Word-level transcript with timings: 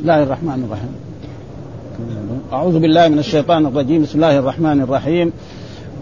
الله 0.00 0.22
الرحمن 0.22 0.64
الرحيم. 0.64 0.94
أعوذ 2.52 2.78
بالله 2.78 3.08
من 3.08 3.18
الشيطان 3.18 3.66
الرجيم. 3.66 4.02
بسم 4.02 4.18
الله 4.18 4.38
الرحمن 4.38 4.80
الرحيم. 4.80 5.32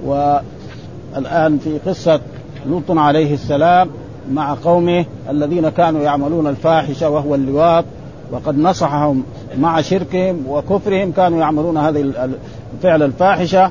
والآن 0.04 1.58
في 1.58 1.78
قصة 1.86 2.20
لوط 2.66 2.90
عليه 2.90 3.34
السلام 3.34 3.88
مع 4.32 4.54
قومه 4.64 5.04
الذين 5.30 5.68
كانوا 5.68 6.00
يعملون 6.02 6.46
الفاحشة 6.46 7.10
وهو 7.10 7.34
اللواط 7.34 7.84
وقد 8.32 8.58
نصحهم 8.58 9.22
مع 9.58 9.80
شركهم 9.80 10.44
وكفرهم 10.48 11.12
كانوا 11.12 11.38
يعملون 11.38 11.76
هذه 11.76 12.28
الفعل 12.74 13.02
الفاحشة. 13.02 13.70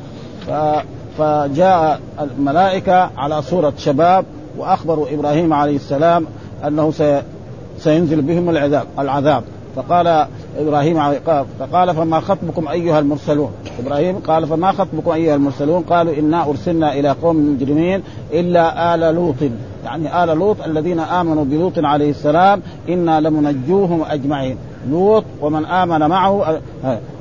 فجاء 1.17 1.99
الملائكة 2.19 3.09
على 3.17 3.41
صورة 3.41 3.73
شباب 3.77 4.25
وأخبروا 4.57 5.07
إبراهيم 5.13 5.53
عليه 5.53 5.75
السلام 5.75 6.25
أنه 6.67 6.93
سينزل 7.79 8.21
بهم 8.21 8.49
العذاب 8.49 8.87
العذاب. 8.99 9.43
فقال 9.77 10.27
إبراهيم 10.59 11.13
فقال 11.59 11.95
فما 11.95 12.19
خطبكم 12.19 12.67
أيها 12.67 12.99
المرسلون؟ 12.99 13.51
إبراهيم 13.79 14.19
قال 14.19 14.47
فما 14.47 14.71
خطبكم 14.71 15.11
أيها 15.11 15.35
المرسلون؟ 15.35 15.81
قالوا 15.81 16.13
إنا 16.13 16.49
أرسلنا 16.49 16.93
إلى 16.93 17.09
قوم 17.09 17.53
مجرمين 17.53 18.03
إلا 18.33 18.95
آل 18.95 19.15
لوط. 19.15 19.35
يعني 19.85 20.23
آل 20.23 20.37
لوط 20.37 20.57
الذين 20.65 20.99
آمنوا 20.99 21.45
بلوط 21.45 21.73
عليه 21.77 22.09
السلام 22.09 22.61
إنا 22.89 23.19
لمنجوهم 23.21 24.03
أجمعين. 24.09 24.57
لوط 24.89 25.23
ومن 25.41 25.65
آمن 25.65 25.99
معه 25.99 26.59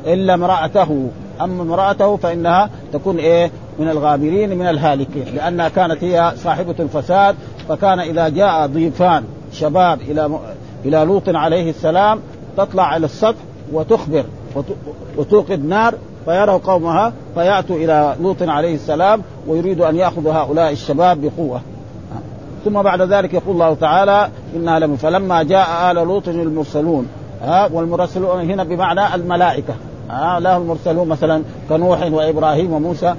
إلا 0.06 0.34
امرأته. 0.34 1.09
أما 1.41 1.62
امرأته 1.62 2.16
فإنها 2.16 2.70
تكون 2.92 3.19
إيه؟ 3.19 3.50
من 3.78 3.88
الغابرين 3.88 4.59
من 4.59 4.66
الهالكين 4.66 5.25
لأنها 5.34 5.69
كانت 5.69 6.05
هي 6.05 6.33
صاحبة 6.36 6.75
الفساد 6.80 7.34
فكان 7.69 8.00
إذا 8.00 8.28
جاء 8.28 8.66
ضيفان 8.66 9.25
شباب 9.52 10.00
إلى 10.00 10.38
إلى 10.84 11.05
لوط 11.05 11.28
عليه 11.28 11.70
السلام 11.70 12.20
تطلع 12.56 12.83
على 12.83 13.05
السطح 13.06 13.38
وتخبر 13.73 14.24
وتوقد 15.16 15.64
نار 15.64 15.95
فيروا 16.24 16.59
قومها 16.59 17.12
فيأتوا 17.34 17.77
إلى 17.77 18.17
لوط 18.20 18.42
عليه 18.42 18.75
السلام 18.75 19.22
ويريد 19.47 19.80
أن 19.80 19.97
ياخذ 19.97 20.28
هؤلاء 20.28 20.72
الشباب 20.72 21.20
بقوة. 21.20 21.61
ثم 22.64 22.83
بعد 22.83 23.03
ذلك 23.03 23.34
يقول 23.34 23.55
الله 23.55 23.75
تعالى 23.75 24.28
إنا 24.56 24.78
لم 24.78 24.97
فلما 24.97 25.42
جاء 25.42 25.91
آل 25.91 25.97
لوط 25.97 26.28
المرسلون 26.28 27.08
ها 27.42 27.69
والمرسلون 27.72 28.50
هنا 28.50 28.64
بمعنى 28.64 29.14
الملائكة. 29.14 29.75
ها 30.11 30.41
له 30.41 30.56
المرسلون 30.56 31.08
مثلا 31.08 31.42
كنوح 31.69 32.02
وإبراهيم 32.12 32.73
وموسى 32.73 33.14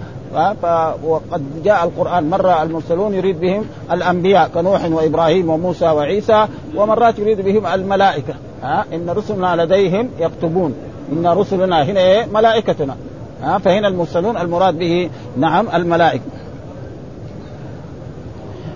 وقد 1.04 1.64
جاء 1.64 1.84
القرآن. 1.84 2.30
مرة 2.30 2.64
المرسلون 2.64 3.14
يريد 3.14 3.40
بهم 3.40 3.66
الأنبياء 3.92 4.50
كنوح 4.54 4.86
وإبراهيم 4.86 5.50
وموسى 5.50 5.86
وعيسى 5.86 6.48
ومرات 6.76 7.20
يريد 7.20 7.42
بهم 7.42 7.66
الملائكة. 7.66 8.34
ها؟ 8.64 8.86
إن 8.94 9.10
رسلنا 9.10 9.64
لديهم 9.64 10.10
يكتبون. 10.20 10.74
إن 11.12 11.28
رسلنا 11.28 11.84
هنا 11.84 12.00
إيه 12.00 12.26
ملائكتنا. 12.26 12.96
ها؟ 13.44 13.58
فهنا 13.58 13.88
المرسلون 13.88 14.38
المراد 14.38 14.78
به 14.80 15.10
نعم 15.38 15.68
الملائكة. 15.74 16.24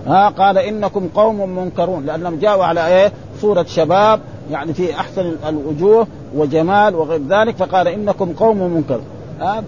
ها؟ 0.08 0.30
قال 0.30 0.58
إنكم 0.58 1.08
قوم 1.16 1.50
منكرون. 1.50 2.06
لأنهم 2.06 2.40
جاءوا 2.40 2.64
على 2.64 2.88
إيه؟ 2.88 3.12
صورة 3.42 3.64
شباب 3.64 4.20
يعني 4.52 4.74
في 4.74 4.96
أحسن 4.96 5.36
الوجوه 5.48 6.08
وجمال 6.36 6.96
وغير 6.96 7.22
ذلك. 7.30 7.56
فقال 7.56 7.88
إنكم 7.88 8.34
قوم 8.34 8.58
منكرون 8.58 9.06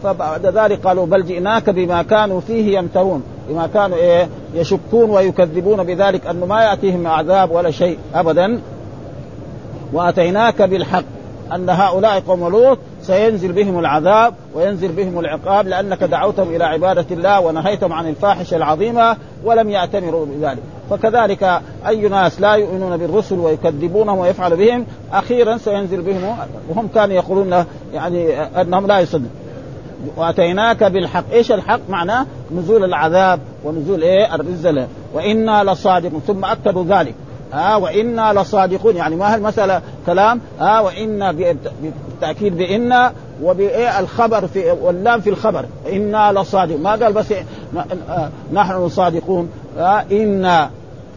فبعد 0.03 0.45
ذلك 0.45 0.87
قالوا 0.87 1.05
بل 1.05 1.25
جئناك 1.25 1.69
بما 1.69 2.03
كانوا 2.03 2.41
فيه 2.41 2.77
يمترون. 2.77 3.23
بما 3.49 3.67
كانوا 3.67 3.97
إيه؟ 3.97 4.29
يشكون 4.55 5.09
ويكذبون 5.09 5.83
بذلك 5.83 6.27
أنه 6.27 6.45
ما 6.45 6.63
يأتيهم 6.63 7.07
عذاب 7.07 7.51
ولا 7.51 7.71
شيء 7.71 7.97
ابدا. 8.15 8.59
واتيناك 9.93 10.61
بالحق 10.61 11.03
أن 11.55 11.69
هؤلاء 11.69 12.19
قوم 12.19 12.47
لوط 12.47 12.77
سينزل 13.01 13.51
بهم 13.51 13.79
العذاب 13.79 14.33
وينزل 14.55 14.91
بهم 14.91 15.19
العقاب 15.19 15.67
لأنك 15.67 16.03
دعوتهم 16.03 16.55
إلى 16.55 16.63
عبادة 16.63 17.05
الله 17.11 17.39
ونهيتهم 17.39 17.93
عن 17.93 18.09
الفاحشة 18.09 18.57
العظيمة 18.57 19.17
ولم 19.43 19.69
يأتمروا 19.69 20.25
بذلك. 20.25 20.63
فكذلك 20.89 21.61
أي 21.87 22.09
ناس 22.09 22.41
لا 22.41 22.53
يؤمنون 22.53 22.97
بالرسل 22.97 23.39
ويكذبونهم 23.39 24.17
ويفعل 24.17 24.55
بهم 24.55 24.85
أخيرا 25.13 25.57
سينزل 25.57 26.01
بهم 26.01 26.37
وهم 26.69 26.87
كانوا 26.87 27.15
يقولون 27.15 27.65
يعني 27.93 28.41
أنهم 28.41 28.87
لا 28.87 28.99
يصدقون 28.99 29.29
وأتيناك 30.17 30.83
بالحق، 30.83 31.23
إيش 31.31 31.51
الحق؟ 31.51 31.79
معناه 31.89 32.25
نزول 32.55 32.83
العذاب 32.83 33.39
ونزول 33.63 34.01
إيه؟ 34.01 34.35
الرزل. 34.35 34.85
وإنا 35.13 35.63
لصادقون. 35.63 36.21
ثم 36.27 36.45
أكدوا 36.45 36.85
ذلك. 36.85 37.15
ها 37.53 37.75
وإنا 37.75 38.33
لصادقون. 38.33 38.95
يعني 38.95 39.15
ما 39.15 39.35
المساله 39.35 39.81
كلام 40.05 40.41
ها 40.59 40.79
وإنا 40.79 41.31
بالتأكيد 41.31 42.57
بإن 42.57 43.11
وبإيه 43.43 43.99
الخبر 43.99 44.47
في 44.47 44.71
واللام 44.81 45.21
في 45.21 45.29
الخبر. 45.29 45.65
إنا 45.91 46.31
لصادقون. 46.31 46.81
ما 46.81 46.91
قال 46.91 47.13
بس 47.13 47.33
آه 48.09 48.29
نحن 48.53 48.89
صادقون. 48.89 49.49
أنا 49.77 50.69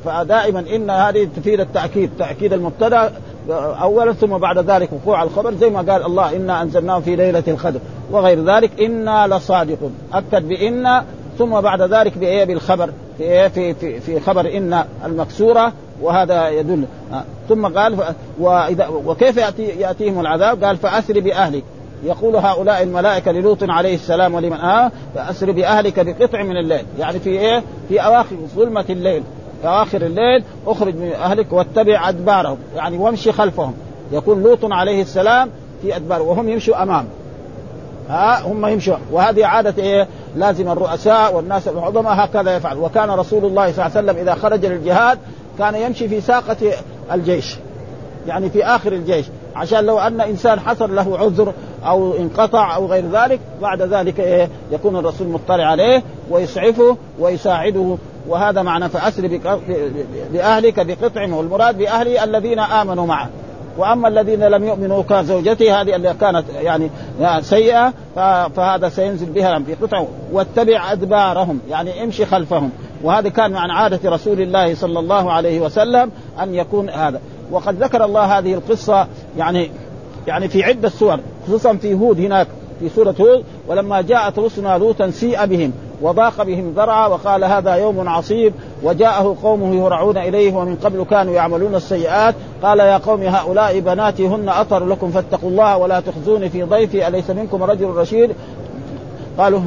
فدائما 0.05 0.65
إن 0.75 0.91
هذه 0.91 1.29
تفيد 1.37 1.61
التأكيد 1.61 2.11
تأكيد 2.19 2.53
المبتدأ 2.53 3.13
اولا 3.51 4.13
ثم 4.13 4.39
بعد 4.39 4.59
ذلك 4.59 4.89
وقوع 4.93 5.23
الخبر 5.23 5.55
زي 5.55 5.71
ما 5.71 5.93
قال 5.93 6.07
الله 6.07 6.37
إنا 6.37 6.63
أنزلناه 6.63 7.01
في 7.01 7.17
ليلة 7.17 7.43
القدر. 7.49 7.81
وغير 8.11 8.45
ذلك 8.45 8.81
إنا 8.81 9.27
لصادقون. 9.27 9.95
أكد 10.13 10.49
بإن 10.49 11.03
ثم 11.39 11.61
بعد 11.61 11.83
ذلك 11.83 12.19
بإيه 12.19 12.45
بالخبر. 12.45 12.91
في 13.19 13.25
إيه 13.25 13.49
في 13.49 13.75
في, 13.75 14.01
في 14.01 14.21
خبر 14.21 14.57
إن 14.57 14.85
المكسورة. 15.05 15.73
وهذا 16.03 16.49
يدل. 16.49 16.85
آه. 17.13 17.25
ثم 17.49 17.67
قال 17.67 17.97
ف... 17.97 18.01
وإذا 18.39 18.89
وكيف 18.89 19.37
يأتي 19.37 19.63
يأتيهم 19.63 20.21
العذاب؟ 20.21 20.65
قال 20.65 20.77
فأسر 20.77 21.21
بأهلك. 21.21 21.65
يقول 22.05 22.37
هؤلاء 22.37 22.83
الملائكة 22.83 23.33
للوط 23.33 23.59
عليه 23.63 23.95
السلام 23.95 24.35
ولمن؟ 24.35 24.57
آه. 24.57 24.91
فأسر 25.15 25.53
بأهلك 25.53 26.01
بقطع 26.01 26.43
من 26.43 26.57
الليل. 26.57 26.85
يعني 26.99 27.19
في 27.19 27.31
إيه؟ 27.31 27.63
في 27.89 28.01
أواخر 28.01 28.37
ظلمة 28.57 28.85
الليل. 28.91 29.23
في 29.63 29.69
أواخر 29.69 30.03
الليل 30.03 30.45
اخرج 30.67 30.95
من 30.95 31.13
أهلك 31.13 31.53
واتبع 31.53 32.09
أدبارهم. 32.09 32.59
يعني 32.77 32.99
وامشي 32.99 33.33
خلفهم. 33.33 33.75
يقول 34.13 34.43
لوط 34.43 34.65
عليه 34.65 35.03
السلام 35.03 35.51
في 35.83 35.97
أدبار 35.97 36.23
وهم 36.23 36.49
يمشوا 36.49 36.83
أمام. 36.83 37.07
ها 38.09 38.43
هم 38.43 38.67
يمشوا. 38.67 38.97
وهذه 39.13 39.47
عادة 39.47 39.83
إيه؟ 39.83 40.09
لازم 40.37 40.69
الرؤساء 40.69 41.35
والناس 41.35 41.69
العظماء 41.69 42.25
هكذا 42.25 42.57
يفعل 42.57 42.79
وكان 42.79 43.11
رسول 43.11 43.45
الله 43.45 43.73
صلى 43.73 43.87
الله 43.87 43.97
عليه 43.97 44.07
وسلم 44.11 44.17
إذا 44.17 44.35
خرج 44.35 44.67
للجهاد 44.67 45.19
كان 45.59 45.75
يمشي 45.75 46.09
في 46.09 46.21
ساقة 46.21 46.57
الجيش 47.13 47.57
يعني 48.29 48.51
في 48.51 48.65
آخر 48.65 48.93
الجيش 48.93 49.27
عشان 49.57 49.85
لو 49.85 49.99
أن 49.99 50.21
إنسان 50.21 50.61
حصل 50.61 50.97
له 50.97 51.19
عذر 51.19 51.53
أو 51.87 52.17
انقطع 52.17 52.75
أو 52.77 52.87
غير 52.87 53.05
ذلك 53.13 53.41
بعد 53.63 53.83
ذلك 53.83 54.21
إيه 54.21 54.49
يكون 54.73 54.97
الرسول 54.97 55.29
مطلع 55.29 55.65
عليه 55.65 56.03
ويسعفه 56.31 56.97
ويساعده. 57.19 57.97
وهذا 58.29 58.63
معنى 58.63 58.89
فأسر 58.89 59.41
بأهلك 60.33 60.87
بقطع 60.87 61.35
والمراد 61.35 61.79
بأهلي 61.79 62.25
الذين 62.25 62.59
آمنوا 62.59 63.07
معه. 63.07 63.29
وأما 63.79 64.09
الذين 64.09 64.41
لم 64.41 64.65
يؤمنوا 64.65 65.03
كزوجته 65.11 65.81
هذه 65.81 65.97
اللي 65.97 66.15
كانت 66.21 66.45
يعني 66.61 66.91
سيئة 67.41 67.93
فهذا 68.57 68.89
سينزل 68.89 69.27
بها 69.27 69.59
بقطع 69.59 70.05
واتبع 70.33 70.93
أدبارهم 70.93 71.61
يعني 71.71 72.05
امشي 72.05 72.27
خلفهم. 72.27 72.71
وهذا 73.03 73.29
كان 73.29 73.57
عن 73.57 73.71
عادة 73.71 74.11
رسول 74.11 74.41
الله 74.41 74.75
صلى 74.75 74.99
الله 74.99 75.33
عليه 75.33 75.61
وسلم 75.61 76.11
أن 76.43 76.55
يكون 76.55 76.91
هذا. 76.91 77.21
وقد 77.51 77.83
ذكر 77.83 78.05
الله 78.05 78.39
هذه 78.39 78.55
القصة 78.55 79.07
يعني 79.39 79.71
يعني 80.27 80.49
في 80.49 80.65
عدة 80.65 80.89
سور 80.89 81.19
خصوصا 81.47 81.75
في 81.75 81.95
هود 81.95 82.21
هناك 82.21 82.47
في 82.81 82.89
سورة 82.89 83.15
هود 83.21 83.45
ولما 83.69 84.01
جاءت 84.01 84.39
رسلنا 84.39 84.79
لوطا 84.79 85.11
سيء 85.11 85.47
بهم 85.47 85.73
وضاق 86.03 86.43
بهم 86.43 86.73
ذرعا 86.77 87.07
وقال 87.07 87.45
هذا 87.45 87.75
يوم 87.75 88.09
عصيب 88.09 88.53
وجاءه 88.83 89.37
قومه 89.43 89.75
يهرعون 89.75 90.19
إليه 90.19 90.55
ومن 90.55 90.77
قبل 90.77 91.05
كانوا 91.11 91.35
يعملون 91.35 91.75
السيئات. 91.75 92.35
قال 92.63 92.79
يا 92.79 92.97
قوم 92.97 93.23
هؤلاء 93.23 93.81
بناتي 93.81 94.27
هن 94.27 94.49
أطهر 94.49 94.85
لكم 94.85 95.11
فاتقوا 95.11 95.51
الله 95.51 95.77
ولا 95.77 96.01
تخزوني 96.01 96.49
في 96.49 96.63
ضيفي 96.63 97.09
أليس 97.09 97.31
منكم 97.31 97.63
رجل 97.63 97.87
رشيد؟ 97.87 98.31
قالوا 99.39 99.61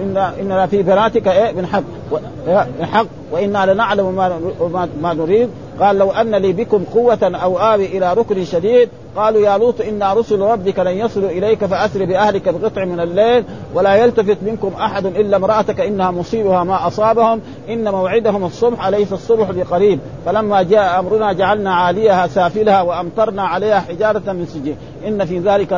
إن 0.00 0.16
إننا 0.40 0.66
في 0.66 0.82
بناتك 0.82 1.28
إيه 1.28 1.52
من 1.52 1.66
حق 1.66 3.06
وإنا 3.32 3.72
لنعلم 3.72 4.14
ما 4.14 4.88
ما 5.02 5.14
نريد 5.14 5.50
قال 5.80 5.98
لو 5.98 6.10
أن 6.10 6.34
لي 6.34 6.52
بكم 6.52 6.84
قوة 6.84 7.18
أو 7.22 7.58
آوي 7.58 7.86
إلى 7.86 8.14
ركن 8.14 8.44
شديد 8.44 8.88
قالوا 9.16 9.40
يا 9.40 9.58
لوط 9.58 9.80
إنا 9.80 10.14
رسل 10.14 10.40
ربك 10.40 10.78
لن 10.78 10.92
يصلوا 10.92 11.30
إليك 11.30 11.64
فأسر 11.64 12.04
بأهلك 12.04 12.48
بقطع 12.48 12.84
من 12.84 13.00
الليل 13.00 13.44
ولا 13.74 13.94
يلتفت 13.94 14.36
منكم 14.42 14.72
أحد 14.80 15.06
إلا 15.06 15.36
امرأتك 15.36 15.80
إنها 15.80 16.10
مصيبها 16.10 16.64
ما 16.64 16.86
أصابهم 16.86 17.40
إن 17.68 17.90
موعدهم 17.90 18.44
الصبح 18.44 18.86
أليس 18.86 19.12
الصبح 19.12 19.50
بقريب 19.50 19.98
فلما 20.26 20.62
جاء 20.62 21.00
أمرنا 21.00 21.32
جعلنا 21.32 21.74
عاليها 21.74 22.26
سافلها 22.26 22.82
وأمطرنا 22.82 23.42
عليها 23.42 23.80
حجارة 23.80 24.32
من 24.32 24.46
سجين 24.46 24.76
إن 25.06 25.24
في 25.24 25.38
ذلك 25.38 25.72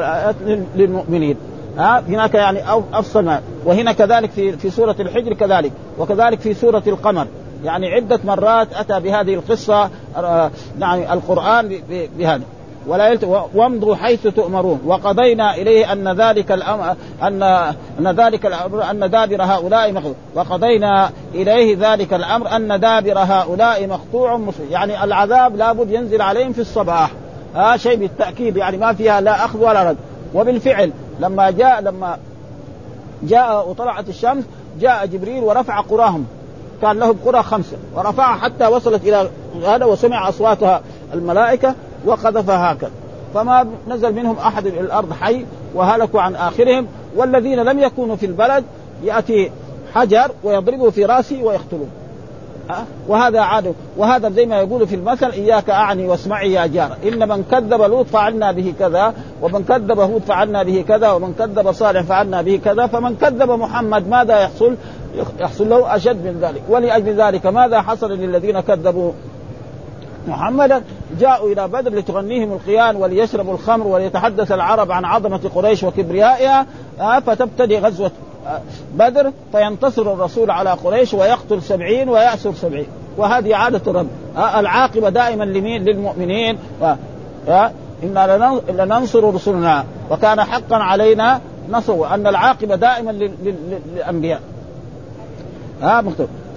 للمؤمنين 0.77 1.37
ها؟ 1.79 2.01
هناك 2.09 2.35
يعني 2.35 2.59
أفصل 2.93 3.25
ما. 3.25 3.41
وهنا 3.65 3.93
كذلك 3.93 4.31
في 4.31 4.53
في 4.53 4.71
سورة 4.71 4.97
الحجر 5.01 5.35
كذلك. 5.35 5.73
وكذلك 5.99 6.41
في 6.41 6.55
سورة 6.55 6.83
القمر. 6.87 7.27
يعني 7.65 7.95
عدة 7.95 8.21
مرات 8.25 8.69
أتى 8.75 9.01
بهذه 9.01 9.35
القصة 9.35 9.91
يعني 10.81 11.13
القرآن 11.13 11.79
بهذا 12.19 12.43
ولا 12.87 13.09
يلت... 13.09 13.25
وامضوا 13.55 13.95
حيث 13.95 14.27
تؤمرون. 14.27 14.81
وقضينا 14.87 15.55
إليه 15.55 15.93
أن 15.93 16.09
ذلك 16.21 16.53
الامر 16.53 16.97
ان 17.23 17.43
أن 17.99 18.09
ذلك 18.09 18.47
الامر 18.47 18.91
أن 18.91 19.11
دابر 19.11 19.43
هؤلاء 19.43 19.93
مقطوع 19.93 20.15
وقضينا 20.35 21.11
إليه 21.35 21.77
ذلك 21.81 22.15
الأمر 22.15 22.57
أن 22.57 22.81
دابر 22.81 23.19
هؤلاء 23.19 23.87
مقطوع 23.87 24.37
مصر 24.37 24.61
يعني 24.71 25.05
العذاب 25.05 25.57
لابد 25.57 25.91
ينزل 25.91 26.23
عليهم 26.23 26.53
في 26.53 26.61
الصباح. 26.61 27.11
آه 27.57 27.77
شيء 27.77 27.97
بالتأكيد. 27.97 28.57
يعني 28.57 28.77
ما 28.77 28.93
فيها 28.93 29.21
لا 29.21 29.45
أخذ 29.45 29.59
ولا 29.59 29.91
رد. 29.91 29.97
وبالفعل 30.35 30.93
لما 31.23 31.51
جاء 31.51 31.81
لما 31.81 32.19
جاء 33.23 33.69
وطلعت 33.69 34.09
الشمس 34.09 34.45
جاء 34.81 35.07
جبريل 35.07 35.45
ورفع 35.45 35.81
قراهم. 35.81 36.27
كان 36.83 36.99
لهم 36.99 37.17
قرى 37.25 37.43
خمسة. 37.43 37.77
ورفعها 37.95 38.39
حتى 38.39 38.67
وصلت 38.67 39.03
إلى 39.03 39.31
هذا 39.67 39.85
وسمع 39.85 40.29
أصواتها 40.29 40.81
الملائكة 41.15 41.75
وقذفها 42.07 42.73
هكذا. 42.73 42.91
فما 43.35 43.67
نزل 43.89 44.15
منهم 44.15 44.39
أحد 44.39 44.67
إلى 44.67 44.81
الأرض 44.81 45.13
حي 45.13 45.47
وهلكوا 45.75 46.21
عن 46.21 46.35
آخرهم. 46.35 46.87
والذين 47.17 47.59
لم 47.59 47.79
يكونوا 47.79 48.17
في 48.17 48.27
البلد 48.27 48.65
يأتي 49.05 49.51
حجر 49.95 50.31
ويضربه 50.45 50.91
في 50.91 51.05
راسه 51.05 51.43
ويقتلوه 51.43 51.87
وهذا 53.09 53.41
عاد 53.41 53.75
وهذا 53.97 54.31
زي 54.31 54.47
ما 54.47 54.61
يقول 54.61 54.87
في 54.87 54.95
المثل 54.95 55.31
إياك 55.31 55.71
أعني 55.71 56.09
واسمعي 56.09 56.53
يا 56.53 56.67
جار. 56.67 56.97
إن 57.05 57.29
من 57.29 57.45
كذب 57.51 57.83
لوط 57.83 58.07
فعلنا 58.07 58.53
به 58.53 58.75
كذا 58.79 59.15
ومن 59.43 59.65
كذب 59.65 60.01
هود 60.01 60.23
فعلنا 60.23 60.63
به 60.63 60.85
كذا 60.89 61.11
ومن 61.11 61.35
كذب 61.39 61.73
صالح 61.73 62.03
فعلنا 62.03 62.43
به 62.43 62.61
كذا 62.65 62.87
فمن 62.87 63.17
كذب 63.17 63.51
محمد 63.51 64.09
ماذا 64.09 64.41
يحصل؟ 64.41 64.77
يحصل 65.41 65.69
له 65.69 65.97
أشد 65.97 66.25
من 66.27 66.39
ذلك. 66.43 66.63
ولأجل 66.69 67.15
ذلك 67.21 67.47
ماذا 67.47 67.81
حصل 67.81 68.13
للذين 68.13 68.61
كذبوا؟ 68.61 69.13
محمدا 70.29 70.83
جاءوا 71.21 71.53
إلى 71.53 71.69
بدر 71.69 71.95
لتغنيهم 71.95 72.53
القيان 72.53 72.97
وليشربوا 72.97 73.55
الخمر 73.55 73.87
وليتحدث 73.87 74.53
العرب 74.53 74.93
عن 74.93 75.05
عظمة 75.05 75.51
قريش 75.55 75.85
وكبريائها 75.85 76.67
فتبتدي 77.27 77.79
غزوة 77.79 78.11
بدر 78.95 79.33
فينتصر 79.53 80.13
الرسول 80.13 80.51
على 80.51 80.71
قريش 80.71 81.15
ويقتل 81.15 81.63
سبعين 81.63 82.09
ويأسر 82.09 82.53
سبعين. 82.53 82.87
وهذه 83.17 83.57
عادة 83.57 83.81
الرب. 83.87 84.07
العاقبة 84.37 85.09
دائما 85.09 85.45
لمين؟ 85.45 85.85
للمؤمنين. 85.85 86.59
إنا 88.03 88.61
لننصر 88.71 89.35
رسلنا. 89.35 89.85
وكان 90.11 90.45
حقا 90.45 90.77
علينا 90.77 91.41
نصر. 91.71 92.15
أن 92.15 92.27
العاقبة 92.27 92.75
دائما 92.75 93.11
للأنبياء. 93.95 94.41
ها 95.83 96.05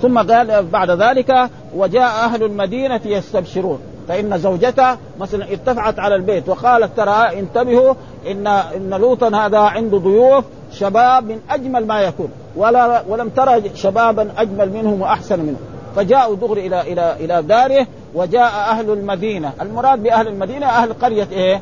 ثم 0.01 0.17
قال 0.17 0.65
بعد 0.65 0.89
ذلك 0.89 1.49
وجاء 1.75 2.09
أهل 2.09 2.43
المدينة 2.43 3.01
يستبشرون. 3.05 3.79
فإن 4.07 4.37
زوجته 4.37 4.97
مثلا 5.19 5.45
ارتفعت 5.51 5.99
على 5.99 6.15
البيت. 6.15 6.49
وقالت 6.49 6.97
ترى 6.97 7.39
انتبهوا 7.39 7.93
إن 8.31 8.47
إن 8.47 8.89
لوطا 8.89 9.45
هذا 9.45 9.59
عنده 9.59 9.97
ضيوف 9.97 10.43
شباب 10.79 11.23
من 11.23 11.39
أجمل 11.49 11.87
ما 11.87 12.01
يكون. 12.01 12.29
ولا 12.55 13.03
ولم 13.09 13.29
ترى 13.29 13.71
شبابا 13.75 14.29
أجمل 14.37 14.73
منهم 14.73 15.01
وأحسن 15.01 15.39
منهم. 15.39 15.59
فجاءوا 15.95 16.35
دغري 16.35 16.67
إلى 16.67 16.81
إلى 16.81 17.15
إلى 17.19 17.43
داره 17.43 17.87
وجاء 18.15 18.51
أهل 18.69 18.89
المدينة. 18.89 19.51
المراد 19.61 20.03
بأهل 20.03 20.27
المدينة 20.27 20.65
أهل 20.65 20.93
قرية 20.93 21.27
إيه؟ 21.31 21.61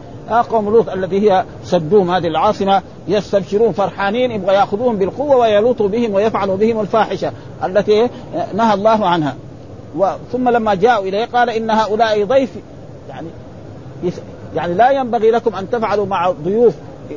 قوم 0.49 0.69
لوط 0.69 0.89
الذي 0.89 1.31
هي 1.31 1.43
سدوم 1.63 2.11
هذه 2.11 2.27
العاصمة. 2.27 2.81
يستبشرون 3.07 3.71
فرحانين 3.71 4.31
يبغى 4.31 4.55
يأخذوهم 4.55 4.97
بالقوة 4.97 5.35
ويلوطوا 5.35 5.87
بهم 5.87 6.13
ويفعلوا 6.13 6.57
بهم 6.57 6.79
الفاحشة 6.79 7.31
التي 7.65 8.09
نهى 8.53 8.73
الله 8.73 9.05
عنها. 9.07 9.35
ثم 10.31 10.49
لما 10.49 10.75
جاءوا 10.75 11.05
إليه 11.05 11.25
قال 11.25 11.49
إن 11.49 11.69
هؤلاء 11.69 12.23
ضيفي. 12.23 12.59
يعني 13.09 13.27
يعني 14.55 14.73
لا 14.73 14.91
ينبغي 14.91 15.31
لكم 15.31 15.55
أن 15.55 15.69
تفعلوا 15.69 16.05
مع 16.05 16.31
ضيوف 16.31 16.73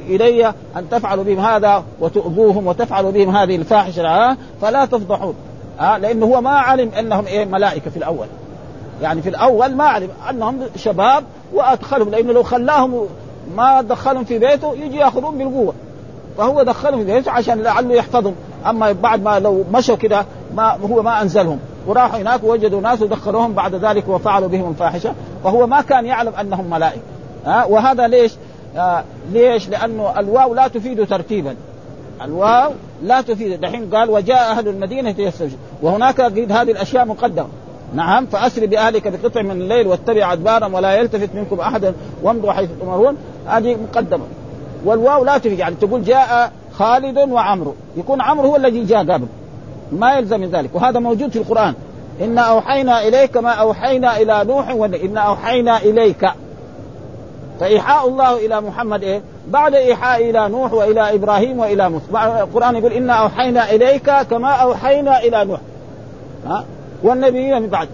إلي 0.08 0.46
أن 0.76 0.88
تفعلوا 0.90 1.24
بهم 1.24 1.40
هذا 1.40 1.84
وتؤذوهم 2.00 2.66
وتفعلوا 2.66 3.10
بهم 3.10 3.36
هذه 3.36 3.56
الفاحشة 3.56 4.36
فلا 4.62 4.84
تفضحون 4.84 5.34
آه 5.80 5.98
لأنه 5.98 6.26
هو 6.26 6.40
ما 6.40 6.50
علم 6.50 6.90
أنهم 6.98 7.26
إيه 7.26 7.44
ملائكة 7.44 7.90
في 7.90 7.96
الأول 7.96 8.26
يعني 9.02 9.22
في 9.22 9.28
الأول 9.28 9.74
ما 9.74 9.84
علم 9.84 10.08
أنهم 10.30 10.60
شباب 10.76 11.24
وأدخلهم 11.54 12.10
لأنه 12.10 12.32
لو 12.32 12.42
خلاهم 12.42 13.06
ما 13.56 13.80
دخلهم 13.80 14.24
في 14.24 14.38
بيته 14.38 14.74
يجي 14.74 14.96
يأخذون 14.96 15.38
بالقوة 15.38 15.74
فهو 16.38 16.62
دخلهم 16.62 17.04
في 17.04 17.12
بيته 17.12 17.30
عشان 17.30 17.62
لعله 17.62 17.94
يحفظهم 17.94 18.34
أما 18.66 18.92
بعد 18.92 19.22
ما 19.22 19.38
لو 19.38 19.64
مشوا 19.72 19.96
كده 19.96 20.24
ما 20.54 20.78
هو 20.90 21.02
ما 21.02 21.22
أنزلهم 21.22 21.58
وراحوا 21.86 22.20
هناك 22.20 22.44
ووجدوا 22.44 22.80
ناس 22.80 23.02
ودخلوهم 23.02 23.52
بعد 23.52 23.74
ذلك 23.74 24.08
وفعلوا 24.08 24.48
بهم 24.48 24.70
الفاحشة 24.70 25.14
فهو 25.44 25.66
ما 25.66 25.80
كان 25.80 26.06
يعلم 26.06 26.34
أنهم 26.34 26.70
ملائكة 26.70 27.00
ها 27.46 27.62
أه؟ 27.62 27.66
وهذا 27.66 28.08
ليش؟ 28.08 28.32
آه 28.76 29.04
ليش؟ 29.32 29.68
لأنه 29.68 30.20
الواو 30.20 30.54
لا 30.54 30.68
تفيد 30.68 31.06
ترتيبا. 31.06 31.56
الواو 32.22 32.72
لا 33.02 33.20
تفيد. 33.20 33.60
دحين 33.60 33.94
قال 33.94 34.10
وجاء 34.10 34.50
أهل 34.50 34.68
المدينة 34.68 35.14
يستوجب. 35.18 35.56
وهناك 35.82 36.20
قيد 36.20 36.52
هذه 36.52 36.70
الأشياء 36.70 37.04
مقدمه 37.04 37.48
نعم 37.94 38.26
فأسر 38.26 38.66
باهلك 38.66 39.08
بقطع 39.08 39.42
من 39.42 39.50
الليل 39.50 39.86
واتبع 39.86 40.32
ادبارهم 40.32 40.74
ولا 40.74 40.94
يلتفت 40.94 41.34
منكم 41.34 41.60
احدا 41.60 41.94
وامضوا 42.22 42.52
حيث 42.52 42.70
تمرون 42.80 43.16
هذه 43.46 43.76
مقدمة. 43.76 44.24
والواو 44.84 45.24
لا 45.24 45.38
تفيد. 45.38 45.58
يعني 45.58 45.74
تقول 45.74 46.04
جاء 46.04 46.52
خالد 46.72 47.18
وعمرو. 47.18 47.74
يكون 47.96 48.20
عمرو 48.20 48.48
هو 48.48 48.56
الذي 48.56 48.84
جاء 48.84 48.98
قبل. 48.98 49.26
ما 49.92 50.18
يلزم 50.18 50.40
من 50.40 50.50
ذلك. 50.50 50.70
وهذا 50.74 50.98
موجود 50.98 51.30
في 51.30 51.38
القرآن. 51.38 51.74
إنا 52.20 52.40
أوحينا 52.40 53.08
إليك 53.08 53.36
ما 53.36 53.50
أوحينا 53.50 54.16
إلى 54.16 54.44
نوح 54.44 54.68
إنا 55.04 55.20
أوحينا 55.20 55.76
إليك. 55.76 56.26
فإيحاء 57.60 58.08
الله 58.08 58.46
إلى 58.46 58.60
محمد 58.60 59.02
إيه؟ 59.02 59.22
بعد 59.48 59.74
إيحاء 59.74 60.30
إلى 60.30 60.48
نوح 60.48 60.72
وإلى 60.72 61.14
إبراهيم 61.14 61.58
وإلى 61.58 61.88
موسى. 61.88 62.04
القرآن 62.14 62.76
يقول 62.76 62.92
إنا 62.92 63.12
أوحينا 63.12 63.70
إليك 63.70 64.10
كما 64.30 64.50
أوحينا 64.50 65.22
إلى 65.22 65.44
نوح. 65.44 65.60
ها؟ 66.46 66.64
والنبيين 67.02 67.62
من 67.62 67.68
بعد. 67.68 67.88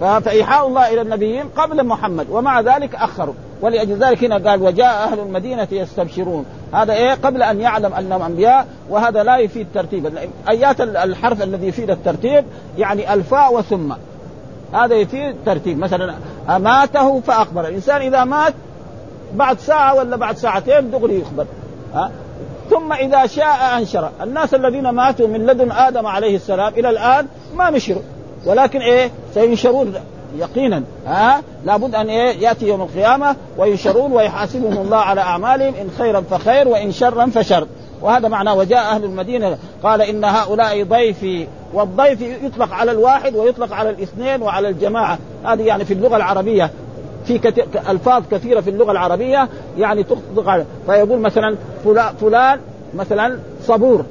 فإيحاء 0.00 0.66
الله 0.66 0.92
إلى 0.92 1.00
النبيين 1.00 1.44
قبل 1.56 1.86
محمد 1.86 2.26
ومع 2.30 2.60
ذلك 2.60 2.94
أخروا. 2.94 3.34
ولأجل 3.60 3.98
ذلك 4.04 4.24
هنا 4.24 4.50
قال 4.50 4.62
وجاء 4.62 5.04
أهل 5.04 5.18
المدينة 5.18 5.68
يستبشرون. 5.70 6.44
هذا 6.72 6.92
إيه؟ 6.92 7.14
قبل 7.14 7.42
أن 7.42 7.60
يعلم 7.60 7.94
أنهم 7.94 8.22
أنبياء 8.22 8.66
وهذا 8.90 9.22
لا 9.22 9.36
يفيد 9.36 9.66
ترتيبا 9.74 10.12
أيات 10.48 10.80
الحرف 10.80 11.42
الذي 11.42 11.66
يفيد 11.68 11.90
الترتيب 11.90 12.44
يعني 12.78 13.14
ألفاء 13.14 13.54
وثم 13.54 13.92
هذا 14.72 14.94
يفيد 14.94 15.36
ترتيب. 15.46 15.78
مثلا 15.78 16.14
أماته 16.48 17.20
فأخبر 17.20 17.68
الإنسان 17.68 18.00
إذا 18.00 18.24
مات 18.24 18.54
بعد 19.34 19.58
ساعة 19.58 19.94
ولا 19.94 20.16
بعد 20.16 20.36
ساعتين 20.36 20.90
دغري 20.90 21.20
يخبر. 21.20 21.46
ها؟ 21.94 22.10
ثم 22.70 22.92
إذا 22.92 23.26
شاء 23.26 23.78
أنشر. 23.78 24.10
الناس 24.22 24.54
الذين 24.54 24.88
ماتوا 24.88 25.28
من 25.28 25.46
لدن 25.46 25.72
آدم 25.72 26.06
عليه 26.06 26.36
السلام 26.36 26.72
إلى 26.72 26.90
الآن 26.90 27.26
ما 27.56 27.70
نشروا. 27.70 28.02
ولكن 28.46 28.80
إيه؟ 28.80 29.10
سينشرون 29.34 29.94
يقينا. 30.38 30.82
ها؟ 31.06 31.42
لابد 31.64 31.94
أن 31.94 32.08
إيه؟ 32.08 32.42
يأتي 32.42 32.68
يوم 32.68 32.82
القيامة 32.82 33.36
وينشرون 33.58 34.12
ويحاسبهم 34.12 34.78
الله 34.78 34.96
على 34.96 35.20
أعمالهم. 35.20 35.74
إن 35.74 35.90
خيرا 35.98 36.20
فخير 36.20 36.68
وإن 36.68 36.92
شرا 36.92 37.26
فشر. 37.26 37.66
وهذا 38.02 38.28
معناه 38.28 38.54
وجاء 38.54 38.78
أهل 38.78 39.04
المدينة 39.04 39.58
قال 39.82 40.02
إن 40.02 40.24
هؤلاء 40.24 40.84
ضيفي 40.84 41.46
والضيف 41.72 42.20
يطلق 42.20 42.72
على 42.72 42.90
الواحد 42.90 43.36
ويطلق 43.36 43.72
على 43.72 43.90
الاثنين 43.90 44.42
وعلى 44.42 44.68
الجماعة. 44.68 45.18
هذه 45.44 45.62
يعني 45.62 45.84
في 45.84 45.94
اللغة 45.94 46.16
العربية. 46.16 46.70
في 47.24 47.38
كتير 47.38 47.66
ألفاظ 47.88 48.22
كثيرة 48.30 48.60
في 48.60 48.70
اللغة 48.70 48.92
العربية 48.92 49.48
يعني 49.78 50.02
تطلق 50.02 50.48
على 50.48 50.64
فيقول 50.86 51.18
مثلا 51.18 51.56
فلان 52.20 52.60
مثلا 52.94 53.38
صبور 53.66 54.04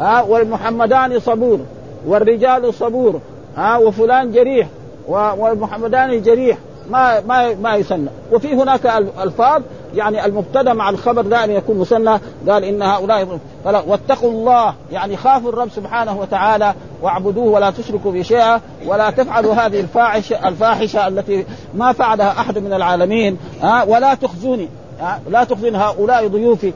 ها 0.00 0.22
والمحمدان 0.22 1.20
صبور 1.20 1.60
والرجال 2.06 2.74
صبور 2.74 3.20
ها 3.56 3.76
وفلان 3.76 4.32
جريح 4.32 4.68
والمحمدان 5.08 6.22
جريح. 6.22 6.58
ما 6.90 7.20
ما 7.20 7.54
ما 7.54 7.76
يسنى 7.76 8.08
وفي 8.32 8.54
هناك 8.54 8.86
ألفاظ 9.22 9.62
يعني 9.96 10.24
المبتدأ 10.24 10.72
مع 10.72 10.90
الخبر 10.90 11.22
دائما 11.22 11.52
يكون 11.52 11.78
مثنى 11.78 12.18
قال 12.48 12.64
إن 12.64 12.82
هؤلاء 12.82 13.38
واتقوا 13.64 14.30
الله 14.30 14.74
يعني 14.92 15.16
خافوا 15.16 15.48
الرب 15.48 15.68
سبحانه 15.70 16.20
وتعالى 16.20 16.74
واعبدوه 17.02 17.44
ولا 17.44 17.70
تشركوا 17.70 18.12
به 18.12 18.22
شيئا 18.22 18.60
ولا 18.86 19.10
تفعلوا 19.10 19.54
هذه 19.54 19.80
الفاحشة 19.80 20.48
الفاحشة 20.48 21.08
التي 21.08 21.44
ما 21.74 21.92
فعلها 21.92 22.30
أحد 22.40 22.58
من 22.58 22.72
العالمين 22.72 23.38
ها 23.62 23.84
ولا 23.84 24.14
تخزوني 24.14 24.68
لا 25.30 25.44
تخزن 25.44 25.74
هؤلاء 25.74 26.26
ضيوفي. 26.26 26.72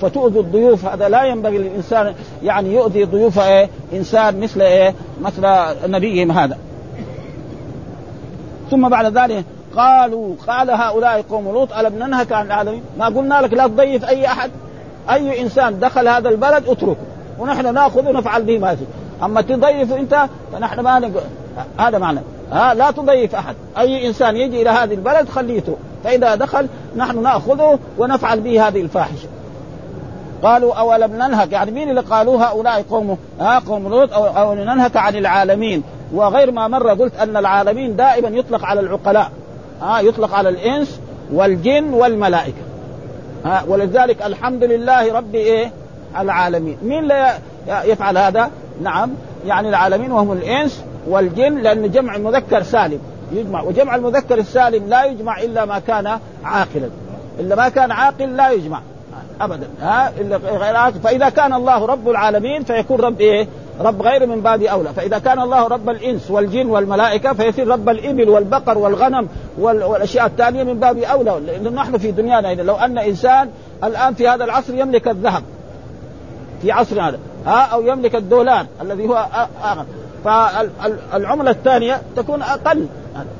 فتؤذوا 0.00 0.42
الضيوف 0.42 0.84
هذا 0.84 1.08
لا 1.08 1.24
ينبغي 1.24 1.58
للإنسان 1.58 2.14
يعني 2.42 2.74
يؤذي 2.74 3.04
ضيوف 3.04 3.38
إيه 3.38 3.68
إنسان 3.92 4.40
مثل 4.40 4.62
إيه 4.62 4.94
مثل 5.20 5.42
نبيهم 5.86 6.32
هذا. 6.32 6.58
ثم 8.70 8.88
بعد 8.88 9.18
ذلك 9.18 9.44
قالوا 9.78 10.34
قال 10.46 10.70
هؤلاء 10.70 11.24
قوم 11.30 11.44
لوط 11.44 11.72
ألم 11.72 11.94
ننهك 11.94 12.32
عن 12.32 12.46
العالمين؟ 12.46 12.82
ما 12.98 13.06
قلنا 13.06 13.40
لك 13.40 13.52
لا 13.52 13.66
تضيف 13.66 14.04
أي 14.04 14.26
أحد. 14.26 14.50
أي 15.10 15.42
إنسان 15.42 15.80
دخل 15.80 16.08
هذا 16.08 16.28
البلد 16.28 16.68
اتركه 16.68 16.96
ونحن 17.38 17.74
نأخذ 17.74 18.08
ونفعل 18.08 18.42
به 18.42 18.58
ما 18.58 18.76
أما 19.22 19.40
تضيف 19.40 19.92
أنت 19.92 20.28
فنحن 20.52 20.80
ما 20.80 20.98
نقول. 20.98 21.22
هذا 21.78 21.98
معنى. 21.98 22.20
ها 22.52 22.74
لا 22.74 22.90
تضيف 22.90 23.34
أحد. 23.34 23.54
أي 23.78 24.06
إنسان 24.06 24.36
يجي 24.36 24.62
إلى 24.62 24.70
هذه 24.70 24.94
البلد 24.94 25.28
خليه 25.28 25.64
فإذا 26.04 26.34
دخل 26.34 26.68
نحن 26.96 27.22
نأخذه 27.22 27.78
ونفعل 27.98 28.40
به 28.40 28.68
هذه 28.68 28.80
الفاحشة. 28.80 29.28
قالوا 30.42 30.74
أولم 30.74 31.12
ننهك؟ 31.12 31.52
يعني 31.52 31.70
مين 31.70 31.90
اللي 31.90 32.00
قالوا 32.00 32.44
هؤلاء 32.44 32.82
قوم؟ 32.90 33.18
ها 33.40 33.58
قوم 33.58 33.88
لوط 33.88 34.12
أو, 34.12 34.26
أو 34.26 34.54
ننهك 34.54 34.96
عن 34.96 35.16
العالمين؟ 35.16 35.82
وغير 36.12 36.50
ما 36.50 36.68
مره 36.68 36.94
قلت 36.94 37.16
أن 37.20 37.36
العالمين 37.36 37.96
دائما 37.96 38.28
يطلق 38.28 38.64
على 38.64 38.80
العقلاء. 38.80 39.30
ها 39.80 40.00
يطلق 40.00 40.34
على 40.34 40.48
الإنس 40.48 41.00
والجن 41.32 41.94
والملائكة. 41.94 42.62
ها 43.44 43.64
ولذلك 43.68 44.22
الحمد 44.22 44.64
لله 44.64 45.12
رب 45.12 45.34
إيه؟ 45.34 45.70
العالمين. 46.18 46.78
مين 46.82 47.04
لا 47.04 47.34
يفعل 47.68 48.18
هذا؟ 48.18 48.50
نعم 48.82 49.10
يعني 49.46 49.68
العالمين 49.68 50.12
وهم 50.12 50.32
الإنس 50.32 50.84
والجن 51.08 51.58
لأن 51.58 51.90
جمع 51.90 52.16
المذكر 52.16 52.62
سالم. 52.62 52.98
يجمع 53.32 53.62
وجمع 53.62 53.94
المذكر 53.94 54.38
السالم 54.38 54.88
لا 54.88 55.04
يجمع 55.04 55.40
إلا 55.42 55.64
ما 55.64 55.78
كان 55.78 56.18
عاقلا. 56.44 56.88
إلا 57.40 57.56
ما 57.56 57.68
كان 57.68 57.90
عاقل 57.90 58.36
لا 58.36 58.50
يجمع. 58.50 58.80
ابدا. 59.40 59.68
ها 59.80 60.12
إلا 60.20 60.36
غير 60.36 60.92
فإذا 60.92 61.28
كان 61.28 61.52
الله 61.52 61.86
رب 61.86 62.08
العالمين 62.08 62.64
فيكون 62.64 63.00
رب 63.00 63.20
إيه؟ 63.20 63.46
رب 63.80 64.02
غير 64.02 64.26
من 64.26 64.40
باب 64.40 64.62
أولى، 64.62 64.88
فإذا 64.92 65.18
كان 65.18 65.40
الله 65.40 65.66
رب 65.66 65.90
الإنس 65.90 66.30
والجن 66.30 66.66
والملائكة 66.66 67.32
فيصير 67.32 67.68
رب 67.68 67.88
الإبل 67.88 68.28
والبقر 68.28 68.78
والغنم 68.78 69.28
والأشياء 69.58 70.26
الثانية 70.26 70.62
من 70.62 70.80
باب 70.80 70.98
أولى، 70.98 71.40
لأنه 71.46 71.70
نحن 71.70 71.98
في 71.98 72.10
دنيانا 72.10 72.54
لو 72.54 72.74
أن 72.74 72.98
إنسان 72.98 73.50
الآن 73.84 74.14
في 74.14 74.28
هذا 74.28 74.44
العصر 74.44 74.74
يملك 74.74 75.08
الذهب. 75.08 75.42
في 76.62 76.72
عصر 76.72 77.00
هذا. 77.02 77.18
ها؟ 77.46 77.60
أو 77.60 77.82
يملك 77.82 78.14
الدولار 78.14 78.66
الذي 78.82 79.08
هو 79.08 79.26
اغنى 79.64 79.86
فالعمله 80.24 81.50
الثانية 81.50 82.02
تكون 82.16 82.42
أقل. 82.42 82.86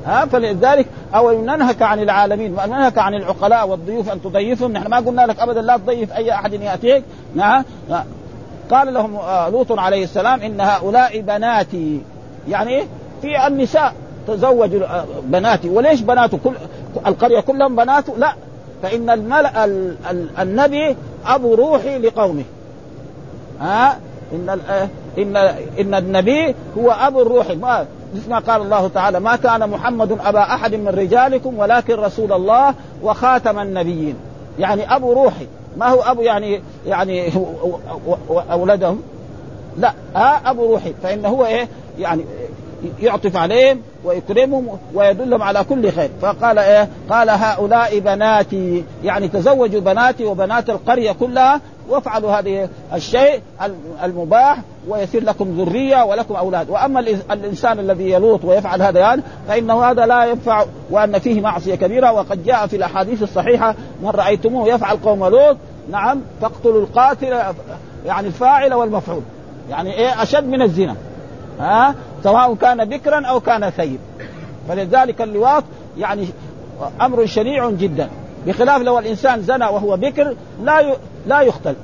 ها؟ 0.05 0.25
فلذلك 0.25 0.87
أو 1.15 1.41
ننهك 1.41 1.81
عن 1.81 1.99
العالمين 1.99 2.51
ننهك 2.51 2.97
عن 2.97 3.13
العقلاء 3.13 3.67
والضيوف 3.67 4.11
أن 4.13 4.21
تضيفهم. 4.21 4.71
نحن 4.71 4.87
ما 4.87 4.97
قلنا 4.97 5.21
لك 5.21 5.39
ابدا 5.39 5.61
لا 5.61 5.77
تضيف 5.77 6.13
أي 6.13 6.31
أحد 6.31 6.53
يأتيك. 6.53 7.03
نعم 7.35 7.63
قال 8.71 8.93
لهم 8.93 9.15
آه، 9.15 9.49
لوط 9.49 9.71
عليه 9.71 10.03
السلام 10.03 10.41
إن 10.41 10.61
هؤلاء 10.61 11.21
بناتي. 11.21 12.01
يعني 12.47 12.83
في 13.21 13.47
النساء 13.47 13.93
تزوجوا 14.27 14.85
آه، 14.85 15.05
بناتي. 15.23 15.69
وليش 15.69 16.01
بناته؟ 16.01 16.39
كل 16.43 16.53
القرية 17.07 17.39
كلهم 17.39 17.75
بناته 17.75 18.13
لا. 18.17 18.33
فإن 18.83 19.09
الملأ 19.09 19.65
النبي 20.39 20.95
أبو 21.25 21.55
روحي 21.55 21.97
لقومه. 21.97 22.43
ها؟ 23.61 23.97
إن 24.33 24.59
إن 25.17 25.37
إن 25.79 25.95
النبي 25.95 26.55
هو 26.77 26.91
أبو 26.91 27.21
الروح. 27.21 27.51
ما 27.51 27.85
مثل 28.15 28.29
ما 28.29 28.39
قال 28.39 28.61
الله 28.61 28.87
تعالى 28.87 29.19
ما 29.19 29.35
كان 29.35 29.69
محمد 29.69 30.17
أبا 30.25 30.41
أحد 30.41 30.75
من 30.75 30.87
رجالكم 30.87 31.59
ولكن 31.59 31.93
رسول 31.93 32.33
الله 32.33 32.73
وخاتم 33.03 33.59
النبيين. 33.59 34.15
يعني 34.59 34.95
أبو 34.95 35.13
روحي. 35.13 35.47
ما 35.77 35.87
هو 35.87 36.01
أبو 36.01 36.21
يعني 36.21 36.61
يعني 36.87 37.31
أولادهم؟ 38.51 39.01
لا 39.77 39.93
ها 40.15 40.49
أبو 40.51 40.65
روحي 40.65 40.93
فانه 41.03 41.27
هو 41.27 41.45
إيه؟ 41.45 41.67
يعني 41.99 42.25
يعطف 42.99 43.37
عليهم 43.37 43.81
ويكرمهم 44.03 44.77
ويدلهم 44.93 45.41
على 45.41 45.63
كل 45.63 45.91
خير. 45.91 46.09
فقال 46.21 46.59
إيه؟ 46.59 46.89
قال 47.09 47.29
هؤلاء 47.29 47.99
بناتي 47.99 48.83
يعني 49.03 49.27
تزوجوا 49.27 49.81
بناتي 49.81 50.25
وبنات 50.25 50.69
القرية 50.69 51.11
كلها 51.11 51.61
وافعلوا 51.89 52.31
هذه 52.31 52.69
الشيء 52.93 53.41
المباح 54.03 54.57
ويصير 54.87 55.23
لكم 55.23 55.61
ذرية 55.61 56.03
ولكم 56.03 56.35
أولاد. 56.35 56.69
وأما 56.69 56.99
الإنسان 57.31 57.79
الذي 57.79 58.11
يلوط 58.11 58.45
ويفعل 58.45 58.81
هذا 58.81 58.99
يعني 58.99 59.21
فإنه 59.47 59.83
هذا 59.83 60.05
لا 60.05 60.25
ينفع 60.25 60.65
وأن 60.89 61.19
فيه 61.19 61.41
معصية 61.41 61.75
كبيرة. 61.75 62.11
وقد 62.11 62.45
جاء 62.45 62.67
في 62.67 62.75
الأحاديث 62.75 63.23
الصحيحة 63.23 63.75
من 64.03 64.09
رأيتموه 64.09 64.67
يفعل 64.67 64.97
قوم 64.97 65.25
لوط 65.25 65.57
نعم 65.91 66.21
تقتلوا 66.41 66.81
القاتل 66.81 67.39
يعني 68.05 68.27
الفاعل 68.27 68.73
والمفعول. 68.73 69.21
يعني 69.69 69.93
إيه؟ 69.93 70.23
أشد 70.23 70.47
من 70.47 70.61
الزنا. 70.61 70.95
ها؟ 71.59 71.95
سواء 72.23 72.55
كان 72.55 72.85
بكرا 72.85 73.25
أو 73.25 73.39
كان 73.39 73.69
ثيب. 73.69 73.99
فلذلك 74.69 75.21
اللواط 75.21 75.63
يعني 75.97 76.27
أمر 77.01 77.25
شنيع 77.25 77.69
جدا. 77.69 78.09
بخلاف 78.49 78.81
لو 78.81 78.99
الإنسان 78.99 79.41
زنى 79.41 79.65
وهو 79.65 79.97
بكر 79.97 80.35
لا 80.63 80.79
ي... 80.79 80.93
لا 81.27 81.41
يقتل 81.41 81.75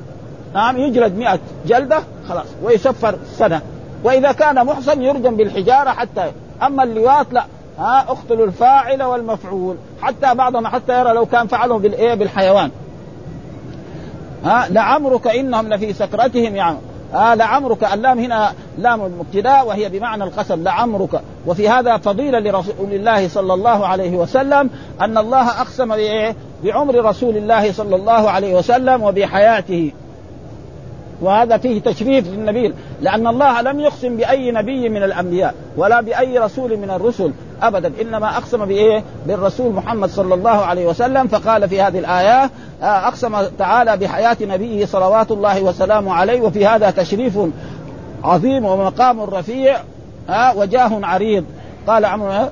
نعم 0.54 0.78
يجلد 0.78 1.18
مئة 1.18 1.40
جلدة 1.66 2.00
خلاص 2.30 2.46
ويسفر 2.64 3.16
سنة. 3.38 3.62
وإذا 4.04 4.32
كان 4.32 4.66
محصن 4.66 5.02
يرجم 5.02 5.36
بالحجارة 5.36 5.90
حتى 5.90 6.32
أما 6.64 6.84
اللواط 6.84 7.28
لا. 7.32 7.46
ها 7.80 8.00
اقتلوا 8.00 8.46
الفاعل 8.46 9.04
والمفعول. 9.04 9.76
حتى 10.02 10.36
بعضهم 10.36 10.68
حتى 10.68 11.00
يرى 11.00 11.14
لو 11.14 11.26
كان 11.26 11.48
فعله 11.48 11.80
بالإيه 11.80 12.14
بالحيوان. 12.14 12.72
ها 14.46 14.68
لعمرك 14.70 15.28
إنهم 15.28 15.74
لفي 15.74 15.94
سكرتهم 15.94 16.56
يعني 16.56 16.78
آه 17.16 17.36
لعمرك 17.36 17.84
اللام 17.84 18.20
هنا 18.20 18.54
لام 18.78 19.06
المبتداء 19.06 19.68
وهي 19.68 19.90
بمعنى 19.90 20.24
القسم 20.24 20.64
لعمرك. 20.64 21.22
وفي 21.48 21.70
هذا 21.70 21.98
فضيلة 21.98 22.40
لرسول 22.40 22.94
الله 22.94 23.28
صلى 23.28 23.54
الله 23.54 23.88
عليه 23.88 24.18
وسلم 24.18 24.70
أن 25.02 25.18
الله 25.18 25.62
أقسم 25.62 25.96
بإيه؟ 25.96 26.36
بعمر 26.64 27.06
رسول 27.06 27.38
الله 27.38 27.72
صلى 27.72 27.96
الله 27.96 28.30
عليه 28.30 28.56
وسلم 28.56 29.04
وبحياته. 29.04 29.92
وهذا 31.22 31.58
فيه 31.58 31.82
تشريف 31.82 32.28
للنبي 32.28 32.74
لأن 33.02 33.28
الله 33.28 33.62
لم 33.62 33.80
يقسم 33.80 34.18
بأي 34.18 34.52
نبي 34.52 34.90
من 34.90 35.04
الأنبياء 35.04 35.56
ولا 35.78 36.02
بأي 36.02 36.40
رسول 36.40 36.78
من 36.78 36.90
الرسل. 36.90 37.32
أبدا. 37.62 37.92
إنما 38.02 38.38
أقسم 38.38 38.66
بإيه؟ 38.66 39.04
بالرسول 39.28 39.74
محمد 39.74 40.10
صلى 40.10 40.34
الله 40.34 40.50
عليه 40.50 40.86
وسلم. 40.86 41.28
فقال 41.28 41.70
في 41.70 41.82
هذه 41.82 42.00
الآية 42.00 42.50
آه، 42.84 43.08
أقسم 43.08 43.42
تعالى 43.60 43.98
بحياة 43.98 44.38
نبيه 44.42 44.86
صلوات 44.86 45.32
الله 45.32 45.62
وسلامه 45.62 46.14
عليه 46.14 46.42
وفي 46.42 46.68
هذا 46.68 46.90
تشريف 46.90 47.40
عظيم 48.24 48.66
ومقام 48.66 49.22
رفيع 49.22 49.78
ها 50.30 50.54
وجاه 50.54 51.00
عريض. 51.04 51.46
قال 51.88 52.06
عمرو 52.06 52.50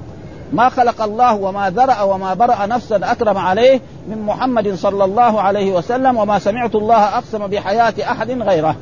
ما 0.53 0.69
خلق 0.69 1.01
الله 1.01 1.35
وما 1.35 1.69
ذرأ 1.69 2.01
وما 2.01 2.33
برأ 2.33 2.65
نفسا 2.65 2.99
أكرم 3.03 3.37
عليه 3.37 3.81
من 4.07 4.21
محمد 4.21 4.75
صلى 4.75 5.05
الله 5.05 5.41
عليه 5.41 5.71
وسلم 5.71 6.17
وما 6.17 6.39
سمعت 6.39 6.75
الله 6.75 7.03
أقسم 7.17 7.47
بحياة 7.47 7.93
أحد 8.01 8.31
غيره. 8.31 8.75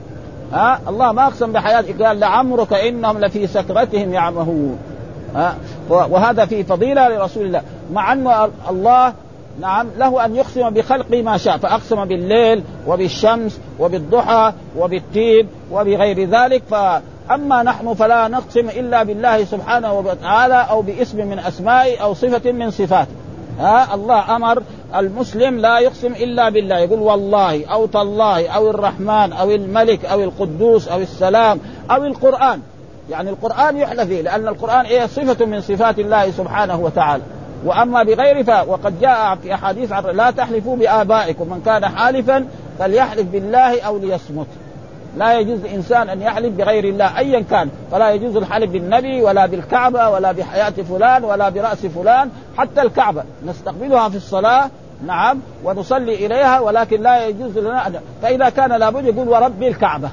ها 0.54 0.80
الله 0.88 1.12
ما 1.12 1.28
أقسم 1.28 1.52
بحياة 1.52 1.84
قال 2.04 2.20
لعمرك 2.20 2.74
إنهم 2.74 3.18
لفي 3.18 3.48
سكرتهم 3.48 4.14
يعمهون. 4.14 4.78
ها؟ 5.36 5.56
وهذا 5.90 6.46
فيه 6.46 6.64
فضيلة 6.64 7.08
لرسول 7.08 7.46
الله. 7.46 7.62
مع 7.94 8.14
أن 8.14 8.50
الله 8.70 9.14
نعم 9.60 9.88
له 9.98 10.26
أن 10.26 10.36
يقسم 10.36 10.70
بخلقه 10.70 11.22
ما 11.22 11.38
شاء 11.38 11.58
فأقسم 11.58 12.06
بالليل 12.06 12.64
وبالشمس 12.88 13.60
وبالضحى 13.80 14.54
وبالتين 14.78 15.48
وبغير 15.72 16.30
ذلك 16.30 16.64
فأما 16.70 17.64
نحن 17.64 17.94
فلا 17.94 18.28
نقسم 18.28 18.70
إلا 18.70 19.04
بالله 19.04 19.46
سبحانه 19.46 19.94
وتعالى 19.94 20.66
أو 20.70 20.82
باسم 20.82 21.18
من 21.28 21.40
اسمائه 21.40 22.04
أو 22.04 22.14
صفة 22.14 22.52
من 22.52 22.72
صفاته 22.72 23.12
ها؟ 23.60 23.96
الله 23.96 24.36
أمر 24.36 24.64
المسلم 24.96 25.60
لا 25.60 25.80
يقسم 25.80 26.14
إلا 26.14 26.50
بالله. 26.50 26.80
يقول 26.80 27.00
والله 27.00 27.66
أو 27.66 27.86
تالله 27.86 28.48
أو 28.48 28.70
الرحمن 28.70 29.34
أو 29.34 29.52
الملك 29.52 30.06
أو 30.06 30.24
القدوس 30.24 30.88
أو 30.88 31.00
السلام 31.00 31.60
أو 31.92 32.06
القرآن. 32.06 32.62
يعني 33.10 33.30
القرآن 33.30 33.78
يحلف 33.78 34.08
فيه 34.08 34.22
لأن 34.22 34.48
القرآن 34.48 34.86
إيه؟ 34.86 35.06
صفة 35.06 35.46
من 35.46 35.62
صفات 35.62 36.00
الله 36.00 36.32
سبحانه 36.32 36.80
وتعالى. 36.80 37.24
وأما 37.66 38.04
بغير 38.04 38.44
ف 38.44 38.50
وقد 38.68 39.00
جاء 39.02 39.36
في 39.36 39.54
أحاديث 39.54 39.92
عن 39.92 40.04
لا 40.04 40.32
تحلفوا 40.32 40.76
بآبائكم 40.78 41.50
من 41.50 41.62
كان 41.66 41.86
حالفا 41.86 42.48
فليحلف 42.80 43.28
بالله 43.28 43.82
أو 43.82 43.98
ليصمت. 43.98 44.48
لا 45.18 45.40
يجوز 45.40 45.60
لانسان 45.60 46.10
أن 46.10 46.22
يحلف 46.22 46.56
بغير 46.56 46.84
الله 46.84 47.18
ايا 47.18 47.44
كان. 47.50 47.70
فلا 47.92 48.12
يجوز 48.12 48.36
الحلف 48.36 48.72
بالنبي 48.72 49.22
ولا 49.22 49.46
بالكعبة 49.46 50.10
ولا 50.10 50.32
بحياة 50.32 50.74
فلان 50.90 51.24
ولا 51.24 51.50
برأس 51.50 51.86
فلان 51.86 52.30
حتى 52.58 52.82
الكعبة. 52.82 53.24
نستقبلها 53.46 54.10
في 54.10 54.16
الصلاة 54.16 54.70
نعم 55.06 55.40
ونصلي 55.64 56.26
إليها 56.26 56.60
ولكن 56.60 57.02
لا 57.02 57.28
يجوز 57.28 57.58
لنا 57.58 57.88
أن 57.88 57.96
فإذا 58.22 58.50
كان 58.50 58.72
لابد 58.72 59.06
يقول 59.06 59.30
ورب 59.30 59.64
الكعبة. 59.64 60.10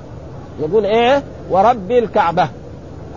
يقول 0.60 0.84
إيه؟ 0.84 1.22
ورب 1.50 1.90
الكعبة. 1.90 2.48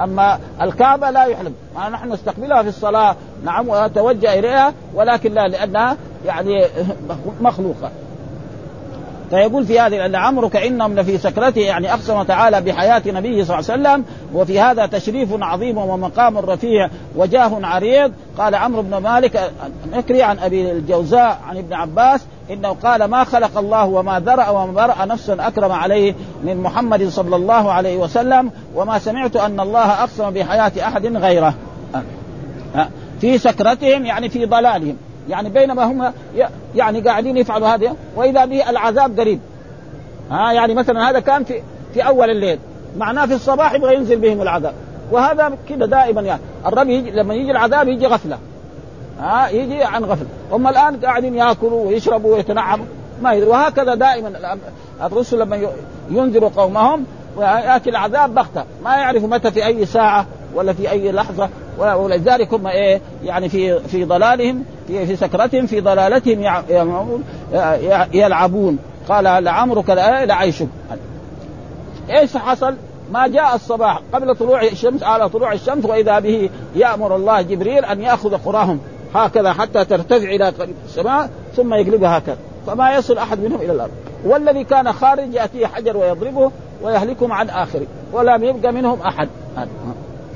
أما 0.04 0.40
الكعبة 0.62 1.10
لا 1.10 1.26
يحلم 1.26 1.54
نحن 1.76 2.12
نستقبلها 2.12 2.62
في 2.64 2.70
الصلاة. 2.70 3.16
نعم 3.44 3.70
ونتوجه 3.70 4.40
إليها 4.40 4.74
ولكن 4.94 5.34
لا 5.34 5.48
لأنها 5.48 5.98
يعني 6.26 6.66
مخلوقة. 7.42 7.92
فيقول 9.32 9.66
في 9.66 9.80
هذه 9.80 10.06
أن 10.06 10.16
عمرك 10.16 10.56
إنهم 10.56 10.96
لفي 10.96 11.18
سكرته 11.18 11.62
يعني 11.62 11.94
أقسم 11.94 12.24
تعالى 12.24 12.62
بحياة 12.62 13.02
نبيه 13.06 13.44
صلى 13.44 13.60
الله 13.60 13.72
عليه 13.72 13.82
وسلم 13.82 14.06
وفي 14.34 14.60
هذا 14.60 14.86
تشريف 14.86 15.30
عظيم 15.42 15.78
ومقام 15.78 16.38
رفيع 16.38 16.90
وجاه 17.16 17.52
عريض. 17.64 18.12
قال 18.38 18.56
عمرو 18.56 18.82
بن 18.82 18.98
مالك 18.98 19.52
نكري 19.94 20.24
عن 20.24 20.40
أبي 20.40 20.72
الجوزاء 20.72 21.40
عن 21.48 21.58
ابن 21.58 21.74
عباس 21.74 22.22
إنه 22.52 22.70
قال 22.70 23.06
ما 23.06 23.24
خلق 23.24 23.58
الله 23.58 23.86
وما 23.86 24.20
ذرأ 24.20 24.50
وما 24.50 24.72
برأ 24.72 25.06
نفسا 25.06 25.38
أكرم 25.40 25.72
عليه 25.72 26.16
من 26.44 26.58
محمد 26.58 27.10
صلى 27.10 27.36
الله 27.36 27.72
عليه 27.72 27.98
وسلم 27.98 28.52
وما 28.76 29.00
سمعت 29.00 29.36
أن 29.36 29.60
الله 29.60 30.04
أقسم 30.04 30.30
بحياة 30.30 30.72
أحد 30.88 31.06
غيره. 31.06 31.54
في 33.22 33.38
سكرتهم 33.38 34.06
يعني 34.06 34.30
في 34.30 34.46
ضلالهم. 34.46 34.98
يعني 35.30 35.50
بينما 35.50 35.84
هم 35.84 36.14
يعني 36.76 37.02
قاعدين 37.02 37.38
يفعلوا 37.38 37.68
هذا 37.68 37.96
وإذا 38.16 38.46
به 38.46 38.70
العذاب 38.70 39.20
قريب. 39.20 39.40
ها 40.32 40.52
يعني 40.52 40.74
مثلا 40.74 41.10
هذا 41.10 41.20
كان 41.20 41.44
في 41.44 41.62
في 41.94 42.08
أول 42.08 42.30
الليل 42.30 42.60
معناه 42.98 43.26
في 43.26 43.34
الصباح 43.34 43.74
يبغى 43.74 43.96
ينزل 43.96 44.20
بهم 44.20 44.42
العذاب. 44.42 44.74
وهذا 45.12 45.58
كده 45.70 45.86
دائما 45.86 46.22
يعني. 46.22 46.42
الرب 46.66 46.90
يجي 46.90 47.12
لما 47.12 47.34
يجي 47.34 47.52
العذاب 47.52 47.88
يجي 47.88 48.08
غفلة. 48.08 48.38
ها 49.20 49.50
يجي 49.50 49.84
عن 49.84 50.04
غفلة. 50.04 50.28
هم 50.52 50.68
الآن 50.68 50.98
قاعدين 50.98 51.36
يأكلوا 51.36 51.88
ويشربوا 51.88 52.36
ويتنعموا. 52.36 52.86
ما 53.22 53.34
يدري. 53.34 53.50
وهكذا 53.50 53.96
دائما 53.96 54.58
الرسل 55.04 55.40
لما 55.40 55.68
ينذروا 56.10 56.50
قومهم 56.56 57.06
وياتي 57.38 57.90
العذاب 57.90 58.36
بغتة. 58.36 58.64
ما 58.84 58.96
يعرفوا 58.96 59.28
متى 59.28 59.52
في 59.52 59.66
أي 59.66 59.86
ساعة 59.86 60.26
ولا 60.56 60.74
في 60.74 60.92
أي 60.92 61.12
لحظة. 61.12 61.50
ولذلك 61.80 62.54
هم 62.54 62.68
إيه 62.68 63.02
يعني 63.24 63.50
في 63.50 63.80
في 63.80 64.04
ضلالهم 64.04 64.64
في 64.88 65.06
في 65.06 65.16
سكرتهم 65.16 65.66
في 65.66 65.82
ضلالتهم 65.82 66.64
يلعبون. 68.14 68.78
قال 69.10 69.44
لعمرك 69.44 69.90
لعيشك. 69.90 70.68
إيش 72.10 72.38
حصل؟ 72.38 72.76
ما 73.12 73.28
جاء 73.28 73.56
الصباح 73.56 74.02
قبل 74.14 74.36
طلوع 74.36 74.64
الشمس 74.64 75.04
على 75.04 75.30
طلوع 75.30 75.54
الشمس 75.54 75.86
وإذا 75.86 76.20
به 76.20 76.50
يأمر 76.76 77.16
الله 77.16 77.42
جبريل 77.42 77.86
أن 77.86 78.02
يأخذ 78.02 78.38
قراهم. 78.38 78.80
هكذا 79.16 79.54
حتى 79.54 79.86
ترتفع 79.86 80.28
إلى 80.30 80.54
السماء 80.86 81.30
ثم 81.56 81.74
يقلبها 81.74 82.18
هكذا. 82.18 82.38
فما 82.68 82.96
يصل 82.96 83.18
أحد 83.18 83.40
منهم 83.40 83.62
إلى 83.62 83.72
الأرض. 83.72 83.92
والذي 84.26 84.64
كان 84.64 84.94
خارج 84.94 85.34
ياتيه 85.34 85.68
حجر 85.68 85.98
ويضربه 85.98 86.52
ويهلكهم 86.84 87.32
عن 87.32 87.50
آخره 87.50 87.88
ولم 88.14 88.44
يبقى 88.44 88.72
منهم 88.72 89.02
أحد. 89.02 89.30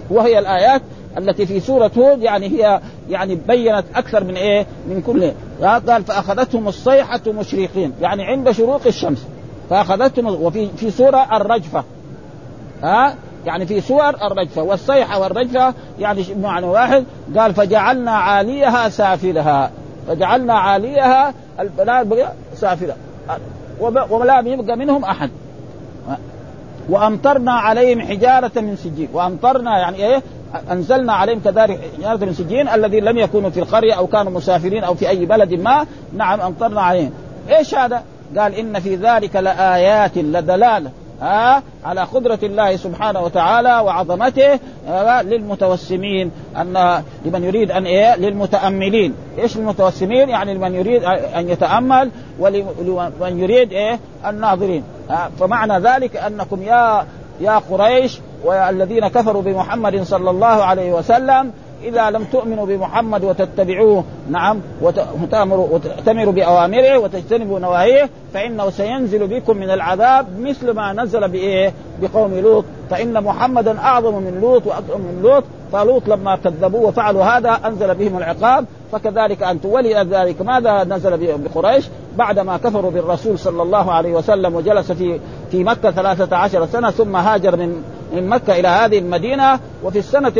وهي 0.09 0.39
الآيات 0.39 0.81
التي 1.17 1.45
في 1.45 1.59
سورة 1.59 1.91
هود 1.97 2.23
يعني 2.23 2.47
هي 2.47 2.81
يعني 3.09 3.35
بينت 3.35 3.83
أكثر 3.95 4.23
من 4.23 4.35
إيه؟ 4.35 4.65
من 4.89 5.01
كل. 5.01 5.31
قال 5.63 6.03
فأخذتهم 6.03 6.67
الصيحة 6.67 7.21
مشرقين 7.27 7.93
يعني 8.01 8.23
عند 8.23 8.51
شروق 8.51 8.81
الشمس. 8.87 9.25
فأخذتهم 9.69 10.25
وفي 10.25 10.69
في 10.77 10.91
سورة 10.91 11.37
الرجفة. 11.37 11.83
ها؟ 12.83 13.15
يعني 13.45 13.65
في 13.65 13.81
سور 13.81 14.09
الرجفة. 14.09 14.61
والصيحة 14.63 15.19
والرجفة 15.19 15.73
يعني 15.99 16.23
معنى 16.41 16.65
واحد 16.65 17.05
قال 17.37 17.53
فجعلنا 17.53 18.11
عاليها 18.11 18.89
سافلها. 18.89 19.71
فجعلنا 20.07 20.53
عاليها 20.53 21.33
سافلة. 22.55 22.95
ولم 24.09 24.47
يبقى 24.47 24.77
منهم 24.77 25.03
أحد. 25.05 25.29
وأمطرنا 26.89 27.51
عليهم 27.51 28.01
حجارة 28.01 28.51
من 28.55 28.75
سجين. 28.75 29.09
وأمطرنا 29.13 29.79
يعني 29.79 29.97
إيه؟ 29.97 30.21
أنزلنا 30.71 31.13
عليهم 31.13 31.39
كذلك 31.39 31.79
حجارة 31.97 32.25
من 32.25 32.33
سجين 32.33 32.67
الذين 32.67 33.03
لم 33.03 33.17
يكونوا 33.17 33.49
في 33.49 33.59
القرية 33.59 33.93
أو 33.93 34.07
كانوا 34.07 34.31
مسافرين 34.31 34.83
أو 34.83 34.93
في 34.93 35.09
أي 35.09 35.25
بلد 35.25 35.53
ما. 35.53 35.85
نعم 36.13 36.41
أمطرنا 36.41 36.81
عليهم. 36.81 37.11
إيش 37.49 37.75
هذا؟ 37.75 38.03
قال 38.37 38.55
إن 38.55 38.79
في 38.79 38.95
ذلك 38.95 39.35
لآيات 39.35 40.17
لدلالة 40.17 40.91
ها؟ 41.21 41.63
على 41.85 42.01
قدرة 42.01 42.39
الله 42.43 42.75
سبحانه 42.75 43.21
وتعالى 43.21 43.79
وعظمته 43.79 44.59
للمتوسمين 45.21 46.31
أن 46.57 47.03
لمن 47.25 47.43
يريد 47.43 47.71
أن 47.71 47.85
إيه؟ 47.85 48.15
للمتأملين. 48.15 49.13
إيش 49.37 49.57
المتوسمين؟ 49.57 50.29
يعني 50.29 50.53
لمن 50.53 50.75
يريد 50.75 51.03
أن 51.35 51.49
يتأمل 51.49 52.11
ولمن 52.39 53.39
يريد 53.39 53.73
إيه؟ 53.73 53.99
الناظرين. 54.27 54.83
فمعنى 55.39 55.79
ذلك 55.79 56.15
أنكم 56.17 56.61
يا 56.61 57.05
يا 57.41 57.57
قريش 57.57 58.19
والذين 58.43 59.07
كفروا 59.07 59.41
بمحمد 59.41 60.03
صلى 60.03 60.29
الله 60.29 60.45
عليه 60.45 60.93
وسلم 60.93 61.51
إذا 61.83 62.09
لم 62.09 62.23
تؤمنوا 62.23 62.65
بمحمد 62.65 63.23
وتتبعوه 63.23 64.03
نعم 64.29 64.61
وتأتمروا 64.81 66.31
بأوامره 66.31 66.97
وتجتنبوا 66.97 67.59
نواهيه 67.59 68.09
فإنه 68.33 68.69
سينزل 68.69 69.27
بكم 69.27 69.57
من 69.57 69.69
العذاب 69.69 70.39
مثل 70.39 70.71
ما 70.71 70.93
نزل 70.93 71.27
بإيه؟ 71.27 71.73
بقوم 72.01 72.39
لوط. 72.39 72.65
فإن 72.89 73.23
محمدا 73.23 73.79
أعظم 73.79 74.13
من 74.13 74.39
لوط 74.41 74.67
وأكرم 74.67 75.01
من 75.01 75.19
لوط. 75.23 75.43
فلوط 75.71 76.07
لما 76.07 76.35
كذبوه 76.35 76.81
وفعلوا 76.81 77.23
هذا 77.23 77.59
أنزل 77.65 77.95
بهم 77.95 78.17
العقاب. 78.17 78.65
فكذلك 78.95 79.43
أنتم 79.43 79.69
ولذلك 79.69 80.41
ماذا 80.41 80.83
نزل 80.83 81.37
بقريش؟ 81.37 81.85
بعدما 82.17 82.57
كفروا 82.57 82.91
بالرسول 82.91 83.39
صلى 83.39 83.61
الله 83.61 83.91
عليه 83.91 84.13
وسلم 84.13 84.55
وجلس 84.55 84.91
في 84.91 85.19
في 85.51 85.63
مكة 85.63 85.91
ثلاثة 85.91 86.35
عشر 86.35 86.65
سنة 86.65 86.91
ثم 86.91 87.15
هاجر 87.15 87.55
من 87.55 87.83
من 88.13 88.29
مكة 88.29 88.59
إلى 88.59 88.67
هذه 88.67 88.99
المدينة. 88.99 89.59
وفي 89.83 89.99
السنة 89.99 90.33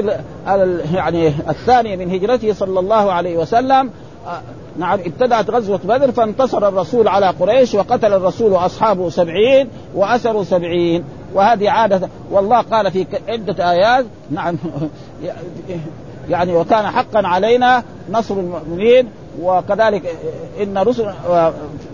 يعني 0.94 1.28
الثانية 1.28 1.96
من 1.96 2.12
هجرته 2.12 2.54
صلى 2.54 2.80
الله 2.80 3.12
عليه 3.12 3.38
وسلم 3.38 3.90
آه، 4.28 4.42
نعم 4.78 5.00
ابتدأت 5.00 5.50
غزوة 5.50 5.80
بدر 5.84 6.12
فانتصر 6.12 6.68
الرسول 6.68 7.08
على 7.08 7.28
قريش 7.28 7.76
وقتل 7.76 8.14
الرسول 8.14 8.52
وأصحابه 8.52 9.10
سبعين 9.10 9.70
وأسروا 9.96 10.44
سبعين. 10.44 11.04
وهذه 11.34 11.70
عادة 11.70 12.10
والله 12.32 12.62
قال 12.62 12.92
في 12.92 13.06
عدة 13.28 13.72
آيات 13.72 14.06
نعم 14.32 14.58
يعني 16.30 16.54
وكان 16.54 16.88
حقا 16.88 17.28
علينا 17.28 17.84
نصر 18.12 18.36
المؤمنين 18.36 19.08
وكذلك 19.42 20.16
إن 20.64 20.78
رسل 20.78 21.06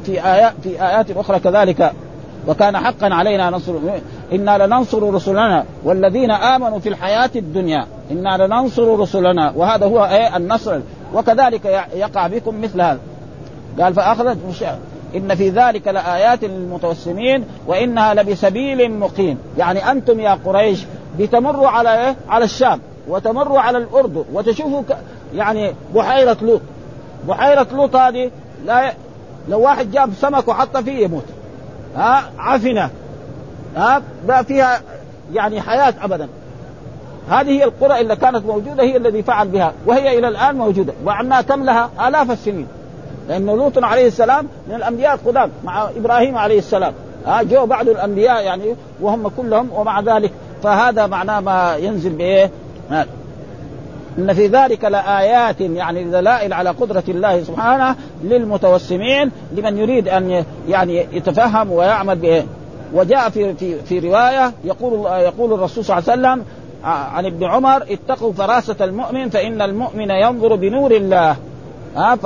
في 0.05 0.25
آيات 0.25 0.53
في 0.63 0.83
آيات 0.83 1.11
أخرى 1.11 1.39
كذلك 1.39 1.93
وكان 2.47 2.77
حقا 2.77 3.13
علينا 3.13 3.49
نصر 3.49 3.73
إنا 4.33 4.65
لننصر 4.65 5.13
رسلنا 5.13 5.65
والذين 5.83 6.31
آمنوا 6.31 6.79
في 6.79 6.89
الحياة 6.89 7.29
الدنيا. 7.35 7.85
إنا 8.11 8.45
لننصر 8.45 8.99
رسلنا 8.99 9.53
وهذا 9.55 9.85
هو 9.85 10.05
إيه؟ 10.05 10.37
النصر. 10.37 10.79
وكذلك 11.13 11.85
يقع 11.95 12.27
بكم 12.27 12.61
مثل 12.61 12.81
هذا. 12.81 12.99
قال 13.79 13.93
فأخذت 13.93 14.37
إن 15.15 15.35
في 15.35 15.49
ذلك 15.49 15.87
لآيات 15.87 16.43
للمتوسمين 16.43 17.45
وإنها 17.67 18.13
لبسبيل 18.13 18.91
مقيم. 18.91 19.37
يعني 19.57 19.91
أنتم 19.91 20.19
يا 20.19 20.39
قريش 20.45 20.85
بتمروا 21.19 21.67
على 21.67 22.07
إيه؟ 22.07 22.15
على 22.29 22.45
الشام. 22.45 22.79
وتمروا 23.07 23.59
على 23.59 23.77
الاردن 23.77 24.23
وتشوفوا 24.33 24.83
يعني 25.35 25.73
بحيرة 25.95 26.37
لوط. 26.41 26.61
بحيرة 27.27 27.67
لوط 27.73 27.95
هذه 27.95 28.31
لا 28.65 28.93
لو 29.49 29.59
واحد 29.61 29.91
جاب 29.91 30.13
سمك 30.21 30.47
وحط 30.47 30.77
فيه 30.77 31.03
يموت. 31.03 31.25
ها 31.95 32.23
عفنة. 32.39 32.89
ها 33.75 34.01
بقى 34.27 34.45
فيها 34.45 34.81
يعني 35.33 35.61
حياة 35.61 35.93
ابدا. 36.01 36.27
هذه 37.29 37.49
هي 37.49 37.63
القرى 37.63 38.01
اللي 38.01 38.15
كانت 38.15 38.45
موجودة 38.45 38.83
هي 38.83 38.97
الذي 38.97 39.23
فعل 39.23 39.47
بها 39.47 39.73
وهي 39.85 40.19
إلى 40.19 40.27
الآن 40.27 40.55
موجودة. 40.55 40.93
وعنا 41.05 41.41
كم 41.41 41.63
لها 41.63 41.89
آلاف 42.07 42.31
السنين. 42.31 42.67
لأن 43.29 43.45
لوط 43.45 43.83
عليه 43.83 44.07
السلام 44.07 44.47
من 44.67 44.75
الأنبياء 44.75 45.13
القدام 45.13 45.49
مع 45.63 45.89
إبراهيم 45.97 46.37
عليه 46.37 46.59
السلام. 46.59 46.93
ها 47.25 47.43
جو 47.43 47.65
بعض 47.65 47.89
الأنبياء 47.89 48.43
يعني 48.43 48.75
وهم 49.01 49.27
كلهم 49.27 49.69
ومع 49.73 50.01
ذلك. 50.01 50.31
فهذا 50.63 51.07
معناه 51.07 51.39
ما 51.39 51.75
ينزل 51.75 52.11
إن 54.17 54.33
في 54.33 54.47
ذلك 54.47 54.85
لآيات 54.85 55.61
يعني 55.61 56.03
دلائل 56.03 56.53
على 56.53 56.69
قدرة 56.69 57.03
الله 57.07 57.43
سبحانه 57.43 57.95
للمتوسمين 58.23 59.31
لمن 59.55 59.77
يريد 59.77 60.07
أن 60.07 60.45
يعني 60.69 61.07
يتفهم 61.11 61.71
ويعمل 61.71 62.15
به 62.15 62.43
وجاء 62.93 63.29
في 63.29 63.53
في 63.53 63.75
في 63.75 63.99
رواية 63.99 64.53
يقول 64.65 65.05
يقول 65.05 65.53
الرسول 65.53 65.85
صلى 65.85 65.97
الله 65.97 66.11
عليه 66.11 66.21
وسلم 66.21 66.45
عن 66.83 67.25
ابن 67.25 67.43
عمر 67.43 67.83
اتقوا 67.89 68.33
فراسة 68.33 68.75
المؤمن 68.81 69.29
فإن 69.29 69.61
المؤمن 69.61 70.09
ينظر 70.09 70.55
بنور 70.55 70.91
الله. 70.91 71.35
ها 71.95 72.17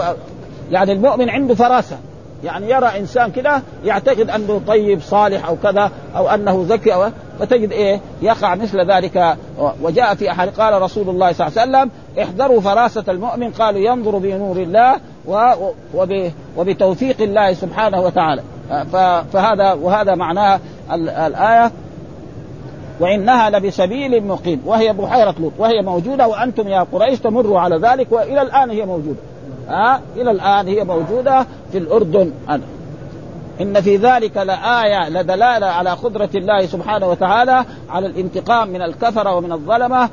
يعني 0.71 0.91
المؤمن 0.91 1.29
عنده 1.29 1.55
فراسة 1.55 1.97
يعني 2.45 2.69
يرى 2.69 2.99
إنسان 2.99 3.31
كده 3.31 3.61
يعتقد 3.85 4.29
أنه 4.29 4.61
طيب 4.67 5.01
صالح 5.01 5.47
أو 5.47 5.55
كذا 5.63 5.91
أو 6.15 6.29
أنه 6.29 6.65
ذكي 6.67 6.93
أو 6.93 7.09
فتجد 7.39 7.71
إيه 7.71 7.99
يقع 8.21 8.55
مثل 8.55 8.91
ذلك. 8.91 9.37
وجاء 9.81 10.15
في 10.15 10.31
احد 10.31 10.49
قال 10.49 10.81
رسول 10.81 11.09
الله 11.09 11.31
صلى 11.31 11.47
الله 11.47 11.59
عليه 11.61 11.71
وسلم 11.71 11.91
احذروا 12.23 12.61
فراسه 12.61 13.03
المؤمن. 13.07 13.51
قالوا 13.51 13.79
ينظر 13.79 14.17
بنور 14.17 14.57
الله 14.57 14.99
وبتوفيق 16.57 17.21
الله 17.21 17.53
سبحانه 17.53 18.01
وتعالى. 18.01 18.41
فهذا 19.33 19.73
وهذا 19.73 20.15
معناه 20.15 20.59
الآية. 20.93 21.71
وإنها 22.99 23.49
لبسبيل 23.49 24.27
مقيم. 24.27 24.61
وهي 24.65 24.93
بحيرة 24.93 25.35
لوط. 25.39 25.51
وهي 25.57 25.81
موجودة. 25.81 26.27
وأنتم 26.27 26.67
يا 26.67 26.85
قريش 26.91 27.19
تمروا 27.19 27.59
على 27.59 27.77
ذلك. 27.77 28.07
وإلى 28.11 28.41
الآن 28.41 28.69
هي 28.69 28.85
موجودة. 28.85 29.19
ها؟ 29.69 30.01
إلى 30.15 30.31
الآن 30.31 30.67
هي 30.67 30.83
موجودة 30.83 31.45
في 31.71 31.77
الأردن 31.77 32.31
إن 33.61 33.81
في 33.81 33.97
ذلك 33.97 34.37
لآية 34.37 35.09
لدلالة 35.09 35.67
على 35.67 35.89
قدرة 35.89 36.29
الله 36.35 36.65
سبحانه 36.65 37.07
وتعالى 37.07 37.65
على 37.89 38.07
الانتقام 38.07 38.69
من 38.69 38.81
الكفرة 38.81 39.35
ومن 39.35 39.51
الظلمة 39.51 40.09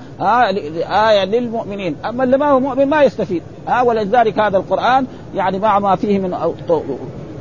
آية 1.11 1.25
للمؤمنين. 1.25 1.97
أما 2.05 2.25
اللي 2.25 2.37
ما 2.37 2.51
هو 2.51 2.61
مؤمن 2.61 2.87
ما 2.87 3.03
يستفيد 3.03 3.43
ها؟ 3.69 3.83
ولذلك 3.83 4.39
هذا 4.39 4.57
القرآن 4.57 5.07
يعني 5.35 5.59
مع 5.59 5.79
ما 5.79 5.97
فيه 5.97 6.19
من 6.19 6.37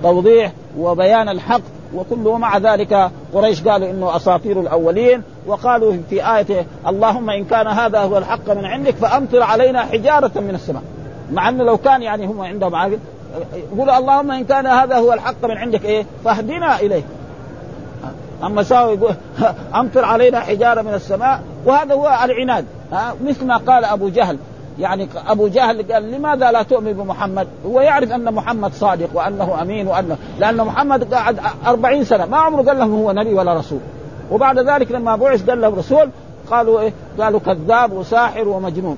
توضيح 0.03 0.51
وبيان 0.77 1.29
الحق 1.29 1.61
وكله 1.95 2.37
مع 2.37 2.57
ذلك 2.57 3.11
قريش 3.33 3.63
قالوا 3.63 3.89
إنه 3.91 4.15
أساطير 4.15 4.61
الأولين 4.61 5.23
وقالوا 5.47 5.93
في 6.09 6.37
آية 6.37 6.65
اللهم 6.87 7.29
إن 7.29 7.45
كان 7.45 7.67
هذا 7.67 7.99
هو 7.99 8.17
الحق 8.17 8.49
من 8.49 8.65
عندك 8.65 8.95
فأمطر 8.95 9.43
علينا 9.43 9.81
حجارة 9.81 10.31
من 10.35 10.55
السماء. 10.55 10.83
مع 11.31 11.49
أنه 11.49 11.63
لو 11.63 11.77
كان 11.77 12.01
يعني 12.01 12.25
هم 12.25 12.41
عندهم 12.41 12.75
عاقل 12.75 12.99
يقول 13.73 13.89
اللهم 13.89 14.31
إن 14.31 14.43
كان 14.43 14.67
هذا 14.67 14.95
هو 14.97 15.13
الحق 15.13 15.45
من 15.45 15.57
عندك 15.57 15.85
إيه؟ 15.85 16.05
فاهدنا 16.25 16.79
إليه. 16.79 17.03
أما 18.43 18.63
ساوي 18.63 18.93
يقول 18.93 19.15
أمطر 19.79 20.05
علينا 20.05 20.39
حجارة 20.39 20.81
من 20.81 20.93
السماء 20.93 21.41
وهذا 21.65 21.93
هو 21.93 22.19
العناد. 22.23 22.65
ها؟ 22.91 23.15
مثل 23.23 23.45
ما 23.45 23.57
قال 23.57 23.85
أبو 23.85 24.09
جهل. 24.09 24.37
يعني 24.79 25.07
أبو 25.27 25.47
جهل 25.47 25.93
قال 25.93 26.11
لماذا 26.11 26.51
لا 26.51 26.63
تؤمن 26.63 26.93
بمحمد؟ 26.93 27.47
هو 27.65 27.81
يعرف 27.81 28.11
أن 28.11 28.33
محمد 28.33 28.73
صادق 28.73 29.09
وأنه 29.13 29.61
أمين 29.61 29.87
وأنه 29.87 30.17
لأن 30.39 30.57
محمد 30.57 31.13
قعد 31.13 31.39
أربعين 31.67 32.03
سنة 32.03 32.25
ما 32.25 32.37
عمره 32.37 32.63
قال 32.63 32.79
لهم 32.79 32.93
هو 32.93 33.11
نبي 33.11 33.33
ولا 33.33 33.53
رسول. 33.53 33.79
وبعد 34.31 34.59
ذلك 34.59 34.91
لما 34.91 35.15
بعث 35.15 35.49
قال 35.49 35.61
لهم 35.61 35.75
رسول 35.75 36.09
قالوا 36.51 36.79
إيه؟ 36.79 36.93
قالوا 37.19 37.39
كذاب 37.39 37.93
وساحر 37.93 38.47
ومجنون. 38.47 38.97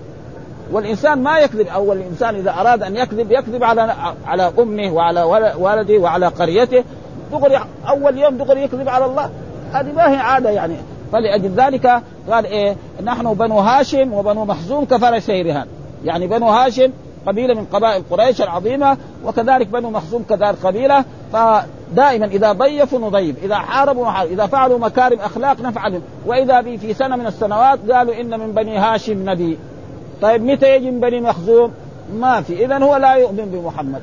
والإنسان 0.73 1.23
ما 1.23 1.39
يكذب. 1.39 1.67
أو 1.67 1.93
الانسان 1.93 2.35
إذا 2.35 2.51
أراد 2.51 2.83
أن 2.83 2.95
يكذب 2.95 3.31
يكذب 3.31 3.63
على 3.63 3.95
على 4.25 4.51
أمه 4.59 4.93
وعلى 4.93 5.21
ولده 5.57 5.97
وعلى 5.97 6.27
قريته. 6.27 6.83
دغري 7.31 7.59
أول 7.89 8.17
يوم 8.17 8.37
دغري 8.37 8.63
يكذب 8.63 8.89
على 8.89 9.05
الله. 9.05 9.29
هذه 9.73 9.91
ما 9.91 10.11
هي 10.11 10.15
عادة 10.15 10.49
يعني. 10.49 10.75
فلأجل 11.11 11.49
ذلك 11.49 12.01
قال 12.31 12.45
إيه 12.45 12.75
نحن 13.03 13.33
بنو 13.33 13.59
هاشم 13.59 14.13
وبنو 14.13 14.45
مخزوم 14.45 14.85
كفرسي 14.85 15.41
رهان 15.41 15.67
يعني 16.05 16.27
بنو 16.27 16.47
هاشم 16.47 16.91
قبيلة 17.27 17.53
من 17.53 17.65
قبائل 17.65 18.03
قريش 18.11 18.41
العظيمة 18.41 18.97
وكذلك 19.25 19.67
بنو 19.67 19.89
مخزوم 19.89 20.25
كذلك 20.29 20.55
قبيلة. 20.63 21.05
فدائما 21.33 22.25
إذا 22.25 22.51
ضيفوا 22.51 22.99
نضيف 22.99 23.43
إذا 23.43 23.55
حاربوا 23.55 24.05
نحارب 24.07 24.31
إذا 24.31 24.45
فعلوا 24.45 24.79
مكارم 24.79 25.19
أخلاق 25.19 25.61
نفعل. 25.61 26.01
وإذا 26.25 26.61
بي 26.61 26.77
في 26.77 26.93
سنة 26.93 27.15
من 27.15 27.27
السنوات 27.27 27.79
قالوا 27.91 28.21
إن 28.21 28.39
من 28.39 28.51
بني 28.51 28.77
هاشم 28.77 29.29
نبي. 29.29 29.57
طيب 30.23 30.43
متى 30.43 30.75
يجي 30.75 30.91
من 30.91 30.99
بني 30.99 31.21
مخزوم؟ 31.21 31.71
ما 32.13 32.41
في. 32.41 32.65
اذا 32.65 32.77
هو 32.77 32.95
لا 32.95 33.13
يؤمن 33.13 33.45
بمحمد. 33.45 34.01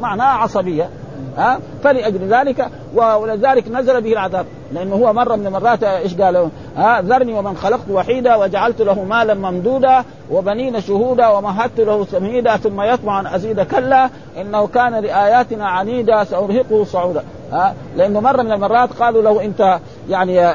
معناها 0.00 0.26
عصبية 0.26 0.88
ها؟ 1.36 1.58
فلأجل 1.84 2.34
ذلك 2.34 2.68
ولذلك 2.94 3.68
نزل 3.68 4.00
به 4.00 4.12
العذاب. 4.12 4.46
لأنه 4.72 4.94
هو 4.94 5.12
مرة 5.12 5.36
من 5.36 5.46
المرات 5.46 5.82
إيش 5.82 6.14
قال 6.14 6.48
ها؟ 6.76 7.00
ذرني 7.00 7.34
ومن 7.34 7.56
خلقت 7.56 7.90
وحيدا 7.90 8.34
وجعلت 8.34 8.82
له 8.82 9.04
مالا 9.04 9.34
ممدودا 9.34 10.04
وبنين 10.30 10.80
شهودا 10.80 11.28
ومهدت 11.28 11.80
له 11.80 12.04
تمهيدا 12.04 12.56
ثم 12.56 12.80
يطمع 12.80 13.20
أن 13.20 13.26
أزيد. 13.26 13.60
كلا 13.60 14.10
إنه 14.40 14.66
كان 14.66 14.94
لآياتنا 14.94 15.68
عنيدا 15.68 16.24
سأرهقه 16.24 16.84
صعودا. 16.84 17.24
ها؟ 17.52 17.74
لأنه 17.96 18.20
مرة 18.20 18.42
من 18.42 18.52
المرات 18.52 18.92
قالوا 18.92 19.22
له 19.22 19.44
أنت 19.44 19.78
يعني 20.08 20.54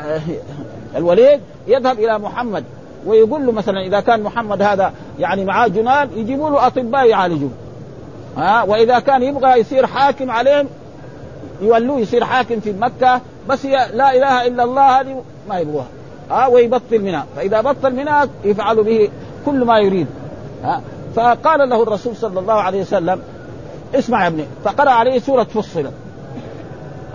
الوليد 0.96 1.40
يذهب 1.68 2.00
إلى 2.00 2.20
محمد. 2.20 2.64
ويقول 3.08 3.46
له 3.46 3.52
مثلا 3.52 3.82
إذا 3.82 4.00
كان 4.00 4.24
محمد 4.24 4.62
هذا 4.62 4.94
يعني 5.20 5.46
معاه 5.46 5.68
جنان 5.68 6.10
يجيبوا 6.16 6.50
له 6.50 6.68
أطباء 6.68 7.06
يعالجوه. 7.06 7.50
ها؟ 8.38 8.64
وإذا 8.64 9.00
كان 9.00 9.24
يبغى 9.24 9.60
يصير 9.60 9.88
حاكم 9.88 10.32
عليهم 10.32 10.68
يولوه 11.62 12.00
يصير 12.00 12.24
حاكم 12.26 12.60
في 12.60 12.74
مكة 12.74 13.22
بس 13.50 13.66
هي 13.66 13.90
لا 13.94 14.16
إله 14.16 14.48
إلا 14.48 14.64
الله 14.64 15.02
هذه 15.02 15.22
ما 15.50 15.60
يبغوها. 15.60 15.88
ها؟ 16.32 16.48
ويبطل 16.48 17.00
منها. 17.00 17.26
فإذا 17.36 17.62
بطل 17.62 17.94
منها 17.94 18.28
يفعل 18.44 18.84
به 18.84 19.10
كل 19.46 19.66
ما 19.66 19.80
يريد. 19.80 20.08
ها؟ 20.64 20.82
فقال 21.16 21.70
له 21.70 21.84
الرسول 21.84 22.16
صلى 22.16 22.40
الله 22.40 22.54
عليه 22.54 22.82
وسلم 22.82 23.22
اسمع 23.96 24.24
يا 24.24 24.28
ابني 24.28 24.46
فقرأ 24.64 24.90
عليه 24.90 25.20
سورة 25.20 25.44
فصلت. 25.44 25.94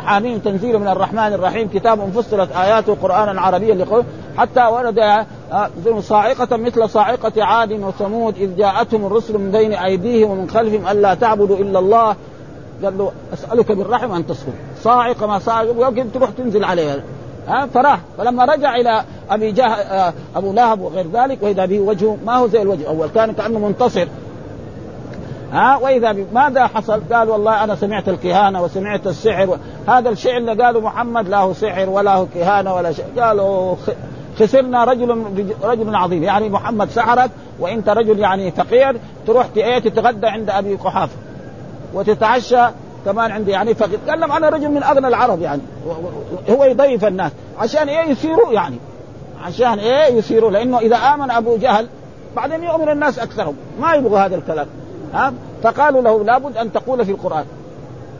حاميم 0.06 0.38
تنزيل 0.38 0.78
من 0.78 0.88
الرحمن 0.88 1.32
الرحيم. 1.32 1.68
كتاب 1.68 2.10
فصلت 2.10 2.52
آياته 2.52 2.96
قرآنا 3.02 3.40
عربيا 3.40 3.74
لقول 3.74 4.04
حتى 4.36 4.66
ورد 4.66 4.98
آه، 4.98 5.70
صاعقة 6.00 6.56
مثل 6.56 6.88
صاعقة 6.88 7.44
عاد 7.44 7.72
وثمود 7.72 8.36
إذ 8.36 8.56
جاءتهم 8.56 9.06
الرسل 9.06 9.38
من 9.38 9.50
بين 9.50 9.72
أيديهم 9.72 10.30
ومن 10.30 10.50
خلفهم 10.50 10.88
ألا 10.88 11.14
تعبدوا 11.14 11.56
إلا 11.56 11.78
الله. 11.78 12.16
قال 12.84 12.98
له 12.98 13.12
أسألك 13.32 13.72
بالرحم 13.72 14.12
أن 14.12 14.26
تصبر 14.26 14.52
صاعقة 14.82 15.26
ما 15.26 15.38
صاعقة 15.38 15.88
يمكن 15.88 16.12
تروح 16.12 16.30
تنزل 16.30 16.64
عليها 16.64 16.96
ها 17.48 17.66
فراح. 17.66 18.00
فلما 18.18 18.44
رجع 18.44 18.76
إلى 18.76 19.04
أبي 19.30 19.52
جه 19.52 19.66
آه، 19.66 20.12
أبو 20.36 20.52
لهب 20.52 20.80
وغير 20.80 21.06
ذلك 21.12 21.42
وإذا 21.42 21.66
به 21.66 21.80
وجهه 21.80 22.16
ما 22.26 22.36
هو 22.36 22.48
زي 22.48 22.62
الوجه 22.62 22.80
الأول؟ 22.80 23.08
كان 23.14 23.32
كأنه 23.32 23.58
منتصر. 23.58 24.06
ها 25.52 25.76
وإذا 25.76 26.16
ماذا 26.32 26.66
حصل؟ 26.66 27.02
قال 27.12 27.28
والله 27.28 27.64
أنا 27.64 27.74
سمعت 27.74 28.08
الكهانة 28.08 28.62
وسمعت 28.62 29.06
السحر 29.06 29.58
هذا 29.88 30.08
الشعر 30.08 30.36
اللي 30.36 30.64
قالوا 30.64 30.82
محمد 30.82 31.28
لا 31.28 31.38
هو 31.38 31.52
سحر 31.52 31.88
ولا 31.88 32.14
هو 32.14 32.26
كهانة 32.34 32.74
ولا 32.74 32.92
شيء. 32.92 33.04
قالوا 33.18 33.76
خسرنا 34.38 34.84
رجل 34.84 35.24
رجل 35.62 35.94
عظيم. 35.94 36.22
يعني 36.22 36.48
محمد 36.48 36.90
سحرك 36.90 37.30
وأنت 37.60 37.88
رجل 37.88 38.18
يعني 38.18 38.50
فقير 38.50 38.96
تروح 39.26 39.46
إيه 39.56 39.78
تتغدى 39.78 40.26
عند 40.26 40.50
أبي 40.50 40.74
قحافة 40.74 41.16
وتتعشى 41.94 42.62
كمان 43.04 43.30
عندي 43.30 43.50
يعني 43.50 43.74
فقير. 43.74 43.98
قال 44.08 44.22
أنا 44.22 44.48
رجل 44.48 44.68
من 44.68 44.82
أغنى 44.82 45.08
العرب 45.08 45.42
يعني. 45.42 45.62
هو 46.50 46.64
يضيف 46.64 47.04
الناس. 47.04 47.32
عشان 47.58 47.88
إيه 47.88 48.10
يصيروا 48.10 48.52
يعني؟ 48.52 48.76
عشان 49.44 49.78
إيه 49.78 50.14
يصيروا 50.14 50.50
لأنه 50.50 50.78
إذا 50.78 50.96
آمن 50.96 51.30
أبو 51.30 51.56
جهل 51.56 51.86
بعدين 52.36 52.62
يؤمن 52.62 52.88
الناس 52.88 53.18
أكثرهم. 53.18 53.54
ما 53.80 53.94
يبغوا 53.94 54.18
هذا 54.18 54.36
الكلام. 54.36 54.66
ها؟ 55.14 55.33
فقالوا 55.62 56.03
له 56.03 56.25
لابد 56.25 56.57
أن 56.57 56.72
تقول 56.72 57.05
في 57.05 57.11
القرآن 57.11 57.44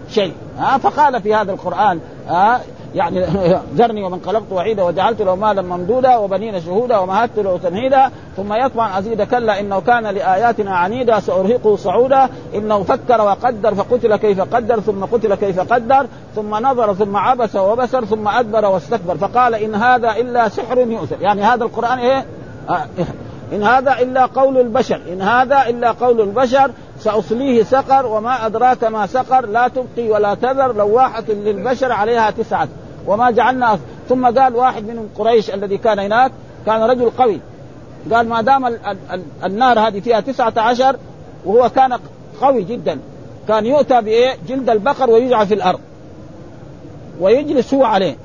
شيء 0.09 0.33
ها؟ 0.59 0.79
فقال 0.79 1.23
في 1.23 1.35
هذا 1.35 1.53
القرآن 1.53 2.01
ها؟ 2.29 2.61
يعني 2.95 3.27
ذرني 3.77 4.03
ومن 4.03 4.21
خلقت 4.27 4.53
وعيدا 4.53 4.83
وجعلت 4.83 5.23
له 5.23 5.35
مالا 5.35 5.63
ممدودا 5.63 6.17
وبنين 6.17 6.61
شهودا 6.61 6.99
ومهدت 6.99 7.39
له 7.39 7.59
تمهيدا 7.59 8.11
ثم 8.37 8.53
يطمع 8.53 8.99
أزيد 8.99 9.23
كلا 9.23 9.61
إنه 9.61 9.81
كان 9.81 10.07
لآياتنا 10.07 10.77
عنيدا 10.77 11.21
سأرهقه 11.21 11.77
صعودا 11.77 12.29
إنه 12.55 12.83
فكر 12.83 13.21
وقدر 13.21 13.75
فقتل 13.75 14.17
كيف 14.17 14.41
قدر 14.41 14.81
ثم 14.81 15.05
قتل 15.05 15.35
كيف 15.35 15.73
قدر 15.73 16.07
ثم 16.35 16.55
نظر 16.55 16.95
ثم 16.95 17.17
عبس 17.17 17.57
وبسر 17.57 18.05
ثم 18.05 18.29
أدبر 18.29 18.65
واستكبر 18.65 19.17
فقال 19.17 19.55
إن 19.55 19.75
هذا 19.75 20.11
إلا 20.11 20.49
سحر 20.49 20.79
يؤثر. 20.79 21.17
يعني 21.21 21.43
هذا 21.43 21.65
القرآن 21.65 21.99
إيه؟ 21.99 22.25
آه 22.71 22.87
إن 23.53 23.63
هذا 23.63 23.99
إلا 24.01 24.27
قول 24.27 24.59
البشر. 24.59 25.01
إن 25.13 25.23
هذا 25.23 25.69
إلا 25.69 25.91
قول 25.91 26.21
البشر 26.21 26.71
سأصليه 27.01 27.63
سقر 27.63 28.07
وما 28.07 28.47
أدراك 28.47 28.85
ما 28.85 29.07
سقر 29.07 29.47
لا 29.47 29.69
تبقي 29.69 30.11
ولا 30.11 30.35
تذر 30.35 30.73
لواحة 30.73 31.25
للبشر 31.29 31.93
عليها 31.93 32.31
تسعة. 32.31 32.69
وما 33.07 33.31
جعلنا 33.31 33.79
ثم 34.09 34.27
قال 34.27 34.57
واحد 34.57 34.83
من 34.83 35.09
قريش 35.19 35.51
الذي 35.51 35.79
كان 35.79 35.99
هناك 35.99 36.33
كان 36.67 36.83
رجل 36.83 37.11
قوي. 37.11 37.41
قال 38.13 38.29
ما 38.29 38.43
دام 38.43 38.79
النار 39.45 39.79
هذه 39.79 40.01
فيها 40.01 40.21
تسعة 40.21 40.53
عشر 40.57 40.97
وهو 41.45 41.69
كان 41.69 41.99
قوي 42.41 42.63
جدا 42.63 42.99
كان 43.49 43.67
يؤتى 43.67 44.01
بإيه 44.01 44.37
جلد 44.49 44.71
البقر 44.71 45.11
ويجعل 45.11 45.47
في 45.47 45.55
الأرض 45.55 45.81
ويجلس 47.21 47.75
هو 47.75 47.85
عليه. 47.85 48.17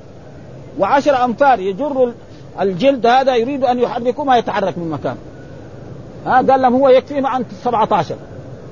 وعشر 0.79 1.25
أنفار 1.25 1.59
يجر 1.59 2.13
الجلد 2.61 3.05
هذا 3.05 3.35
يريد 3.35 3.63
أن 3.63 3.79
يحركه 3.79 4.23
ما 4.23 4.37
يتحرك 4.37 4.77
من 4.77 4.89
مكانه 4.89 5.17
ها 6.25 6.35
قال 6.35 6.61
لهم 6.61 6.73
هو 6.75 6.89
يكفي 6.89 7.21
مع 7.21 7.41
17 7.63 8.15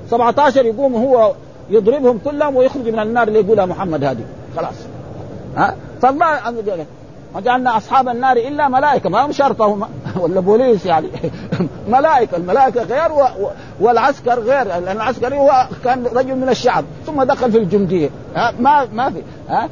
17 0.10 0.66
يقوم 0.66 0.96
هو 0.96 1.34
يضربهم 1.70 2.20
كلهم 2.26 2.56
ويخرج 2.56 2.90
من 2.90 3.00
النار 3.00 3.28
اللي 3.28 3.40
يقولها 3.40 3.66
محمد 3.66 4.04
هذه 4.04 4.26
خلاص. 4.56 4.76
ها؟ 5.58 5.76
فالله 6.02 6.52
ما 7.36 7.42
جعلنا 7.42 7.78
أصحاب 7.78 8.10
النار 8.10 8.38
إلا 8.38 8.68
ملائكة 8.68 9.10
ما 9.10 9.26
هم 9.26 9.32
شرطه 9.32 9.66
هم 9.66 9.88
ولا 10.22 10.40
بوليس 10.40 10.86
يعني. 10.86 11.08
ملائكة 11.88 12.38
الملائكة 12.38 12.84
غير 12.84 13.12
و... 13.12 13.24
والعسكر 13.80 14.40
غير. 14.40 14.64
لأن 14.64 14.98
العسكري 14.98 15.38
هو 15.38 15.68
كان 15.84 16.06
رجل 16.06 16.36
من 16.36 16.50
الشعب 16.50 16.86
ثم 17.06 17.24
دخل 17.24 17.52
في 17.52 17.58
الجندية. 17.58 18.10
ها؟ 18.36 18.54
ما 18.60 18.88
ما 18.94 19.10
في. 19.10 19.22
ها؟ 19.50 19.70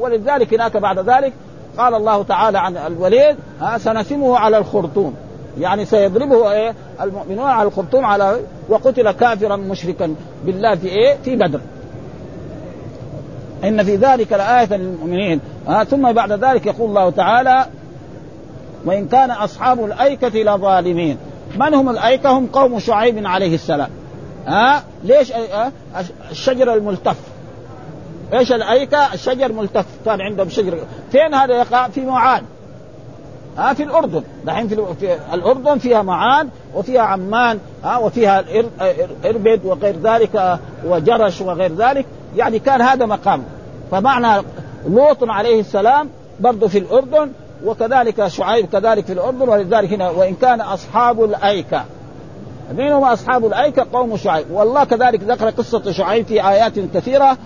ولذلك 0.00 0.54
هناك 0.54 0.76
بعد 0.76 0.98
ذلك 0.98 1.32
قال 1.78 1.94
الله 1.94 2.22
تعالى 2.22 2.58
عن 2.58 2.76
الوليد 2.76 3.36
ها 3.60 3.78
سنسمه 3.78 4.38
على 4.38 4.58
الخرطوم. 4.58 5.14
يعني 5.60 5.84
سيضربه 5.84 6.52
إيه؟ 6.52 6.74
المؤمنون 7.00 7.46
على 7.46 7.68
الخرطوم 7.68 8.04
على 8.04 8.40
وقتل 8.68 9.10
كافرا 9.10 9.56
مشركا. 9.56 10.14
بالله 10.44 10.74
في 10.74 10.88
إيه؟ 10.88 11.16
في 11.24 11.36
بدر. 11.36 11.60
إن 13.64 13.82
في 13.82 13.96
ذلك 13.96 14.32
لآية 14.32 14.76
للمؤمنين. 14.76 15.40
آه 15.68 15.84
ثم 15.84 16.12
بعد 16.12 16.32
ذلك 16.32 16.66
يقول 16.66 16.88
الله 16.88 17.10
تعالى 17.10 17.66
وإن 18.84 19.08
كان 19.08 19.30
أصحاب 19.30 19.84
الأيكة 19.84 20.28
لظالمين. 20.28 21.18
من 21.56 21.74
هم 21.74 21.88
الأيكة؟ 21.88 22.30
هم 22.30 22.46
قوم 22.46 22.78
شعيب 22.78 23.26
عليه 23.26 23.54
السلام. 23.54 23.90
ها 24.46 24.82
ليش؟ 25.04 25.32
آه 25.32 25.72
الشجر 26.30 26.74
الملتف. 26.74 27.16
إيش 28.32 28.52
الايكة 28.52 29.14
الشجر 29.14 29.52
ملتف. 29.52 29.86
كان 30.04 30.20
عندهم 30.20 30.48
شجر. 30.48 30.78
فين 31.12 31.34
هذا 31.34 31.54
يقع 31.54 31.88
في 31.88 32.00
معان. 32.00 32.42
ها 33.58 33.72
في 33.72 33.82
الأردن. 33.82 34.22
دحين 34.44 34.68
في, 34.68 35.16
الأردن 35.32 35.78
فيها 35.78 36.02
معان 36.02 36.48
وفيها 36.74 37.02
عمان 37.02 37.58
ها 37.84 37.96
وفيها 37.96 38.44
إربد 39.24 39.60
وغير 39.64 39.96
ذلك 40.02 40.58
وجرش 40.84 41.40
وغير 41.40 41.74
ذلك. 41.74 42.06
يعني 42.36 42.58
كان 42.58 42.82
هذا 42.82 43.06
مقام. 43.06 43.44
فمعنى 43.90 44.42
لوط 44.88 45.18
عليه 45.22 45.60
السلام 45.60 46.08
برضه 46.40 46.68
في 46.68 46.78
الأردن 46.78 47.32
وكذلك 47.64 48.26
شعيب 48.26 48.66
كذلك 48.66 49.04
في 49.04 49.12
الأردن 49.12 49.48
ولذلك 49.48 49.92
هنا 49.92 50.10
وإن 50.10 50.34
كان 50.34 50.60
أصحاب 50.60 51.24
الأيكة. 51.24 51.84
من 52.72 52.92
هم 52.92 53.04
أصحاب 53.04 53.46
الأيكة 53.46 53.86
قوم 53.92 54.16
شعيب. 54.16 54.46
والله 54.50 54.84
كذلك 54.84 55.22
ذكر 55.22 55.50
قصة 55.50 55.92
شعيب 55.92 56.26
في 56.26 56.48
آيات 56.48 56.78
كثيرة. 56.94 57.36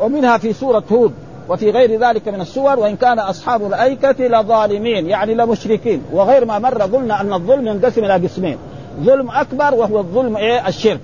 ومنها 0.00 0.38
في 0.38 0.52
سورة 0.52 0.84
هود 0.92 1.12
وفي 1.48 1.70
غير 1.70 2.00
ذلك 2.00 2.28
من 2.28 2.40
السور 2.40 2.78
وإن 2.78 2.96
كان 2.96 3.18
أصحاب 3.18 3.66
الأيكة 3.66 4.26
لظالمين 4.26 5.06
يعني 5.06 5.34
لمشركين. 5.34 6.02
وغير 6.12 6.44
ما 6.44 6.58
مر 6.58 6.82
قلنا 6.82 7.20
أن 7.20 7.32
الظلم 7.32 7.66
ينقسم 7.66 8.04
إلى 8.04 8.12
قسمين. 8.12 8.58
ظلم 9.00 9.30
أكبر 9.30 9.74
وهو 9.74 9.98
الظلم 9.98 10.36
إيه؟ 10.36 10.68
الشرك. 10.68 11.00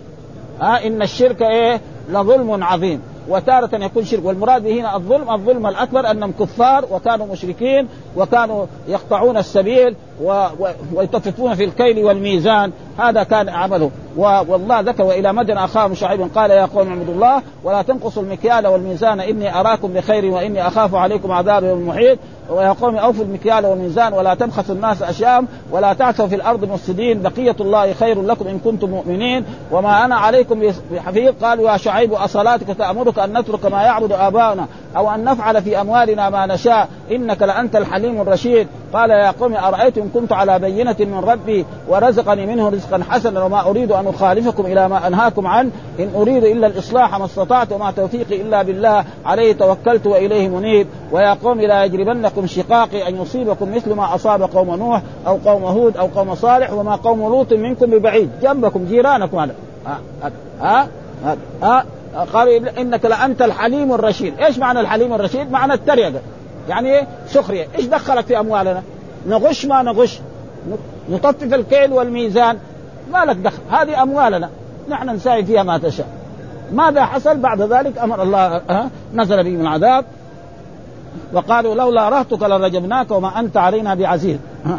ها 0.61 0.87
إن 0.87 1.03
الشرك 1.03 1.43
إيه؟ 1.43 1.81
لظلم 2.11 2.65
عظيم. 2.65 3.03
وتارة 3.29 3.85
يكون 3.85 4.05
شرك. 4.05 4.25
والمراد 4.25 4.67
هنا 4.67 4.97
الظلم 4.97 5.31
الظلم 5.31 5.67
الأكبر 5.67 6.11
أنهم 6.11 6.33
كفار 6.41 6.85
وكانوا 6.91 7.27
مشركين 7.27 7.89
وكانوا 8.17 8.67
يقطعون 8.89 9.37
السبيل 9.37 9.97
و... 10.23 10.49
في 11.55 11.65
الكيل 11.65 12.05
والميزان. 12.05 12.73
هذا 12.99 13.23
كان 13.23 13.49
عمله. 13.49 13.91
و... 14.17 14.23
والله 14.23 14.81
ذكر 14.81 15.03
وإلى 15.03 15.33
مدن 15.33 15.57
أخاهم 15.57 15.95
شعيب 15.95 16.29
قال 16.35 16.51
يا 16.51 16.65
قوم 16.65 16.89
اعبدوا 16.89 17.15
الله 17.15 17.43
ولا 17.65 17.83
تنقصوا 17.83 18.23
المكيال 18.23 18.67
والميزان 18.67 19.21
إني 19.21 19.61
أراكم 19.61 19.93
بخير 19.93 20.25
وإني 20.25 20.67
أخاف 20.67 20.95
عليكم 20.95 21.33
عذاب 21.33 21.65
يوم 21.65 21.89
محيط. 21.89 22.19
ويا 22.51 22.73
قوم 22.73 22.97
أوفوا 22.97 23.25
المكيال 23.25 23.67
والميزان 23.67 24.13
ولا 24.13 24.35
تبخسوا 24.35 24.75
الناس 24.75 25.03
أشياءهم 25.03 25.49
ولا 25.71 25.93
تعثوا 25.93 26.27
في 26.27 26.35
الأرض 26.35 26.65
مفسدين. 26.65 27.23
بقية 27.23 27.57
الله 27.61 27.93
خير 27.93 28.23
لكم 28.23 28.49
إن 28.49 28.59
كنتم 28.59 28.91
مؤمنين. 28.91 29.45
وما 29.73 30.05
أنا 30.05 30.15
عليكم 30.17 30.73
بحفيظ. 30.93 31.35
قالوا 31.43 31.71
يا 31.71 31.77
شعيب 31.77 32.13
أصلاتك 32.13 32.67
تأمرك 32.67 33.19
أن 33.19 33.39
نترك 33.39 33.67
ما 33.67 33.83
يعبد 33.83 34.13
آباؤنا. 34.13 34.67
أو 34.97 35.11
أن 35.11 35.25
نفعل 35.25 35.63
في 35.63 35.81
أموالنا 35.81 36.31
ما 36.31 36.47
نشاء. 36.47 36.89
إنك 37.11 37.43
لأنت 37.43 37.77
الحليم 37.77 38.21
الرشيد. 38.21 38.67
قال 38.93 39.11
يا 39.11 39.31
قوم 39.31 39.55
أرأيتم 39.55 40.09
كنت 40.15 40.33
على 40.33 40.59
بينة 40.59 40.97
من 41.01 41.25
ربي 41.27 41.67
ورزقني 41.89 42.47
منه 42.47 42.69
رزقا 42.69 43.03
حسنا 43.11 43.45
وما 43.45 43.61
أريد 43.61 43.93
أن 43.93 44.07
أخالفكم 44.07 44.67
إلى 44.67 44.89
ما 44.89 45.07
أنهاكم 45.07 45.47
عنه 45.47 45.71
إن 45.99 46.11
أريد 46.15 46.45
إلا 46.45 46.67
الإصلاح 46.67 47.19
ما 47.19 47.25
استطعت 47.25 47.73
وما 47.73 47.91
توفيقي 47.91 48.43
إلا 48.43 48.63
بالله. 48.63 49.05
عليه 49.27 49.53
توكلت 49.53 50.07
وإليه 50.07 50.49
منيب. 50.49 50.87
ويا 51.13 51.35
قوم 51.35 51.61
لا 51.61 51.85
يجرمنكم 51.85 52.47
شقاقي 52.47 53.09
أن 53.09 53.23
يصيبكم 53.23 53.75
مثل 53.75 53.95
ما 53.95 54.15
أصاب 54.15 54.43
قوم 54.43 54.75
نوح 54.75 55.03
أو 55.27 55.39
قوم 55.45 55.65
هود 55.65 55.97
أو 55.97 56.07
قوم 56.07 56.35
صالح 56.35 56.73
وما 56.73 56.97
قوم 56.97 57.21
لوط 57.21 57.53
منكم 57.53 57.87
ببعيد. 57.87 58.31
جنبكم 58.43 58.85
جيرانكم 58.85 59.39
هذا. 59.39 59.55
ها, 60.61 60.89
ها؟ 61.63 61.85
قالوا 62.15 62.81
إنك 62.81 63.05
لأنت 63.05 63.43
الحليم 63.43 63.93
الرشيد، 63.93 64.41
إيش 64.41 64.59
معنى 64.59 64.81
الحليم 64.81 65.15
الرشيد؟ 65.15 65.51
معنى 65.51 65.75
التريقة. 65.75 66.21
يعني 66.69 66.99
إيه؟ 66.99 67.07
سخرية، 67.27 67.67
إيش 67.79 67.87
دخلك 67.87 68.27
في 68.27 68.41
أموالنا؟ 68.41 68.83
نغش 69.27 69.67
ما 69.67 69.83
نغش. 69.83 70.21
نطفف 71.11 71.55
الكيل 71.55 71.93
والميزان. 71.93 72.59
ما 73.13 73.25
لك 73.25 73.37
دخل، 73.37 73.63
هذه 73.71 74.03
أموالنا. 74.03 74.51
نحن 74.89 75.11
نساعد 75.11 75.45
فيها 75.45 75.63
ما 75.63 75.79
تشاء. 75.79 76.07
ماذا 76.73 77.05
حصل؟ 77.05 77.37
بعد 77.39 77.63
ذلك 77.63 77.99
أمر 77.99 78.23
الله 78.23 78.63
نزل 79.15 79.45
بهم 79.45 79.61
العذاب. 79.61 80.05
وقالوا 81.33 81.75
لولا 81.75 82.09
رهتك 82.09 82.43
لرجمناك 82.43 83.11
وما 83.11 83.41
أنت 83.41 83.57
علينا 83.57 83.95
بعزيز. 83.95 84.39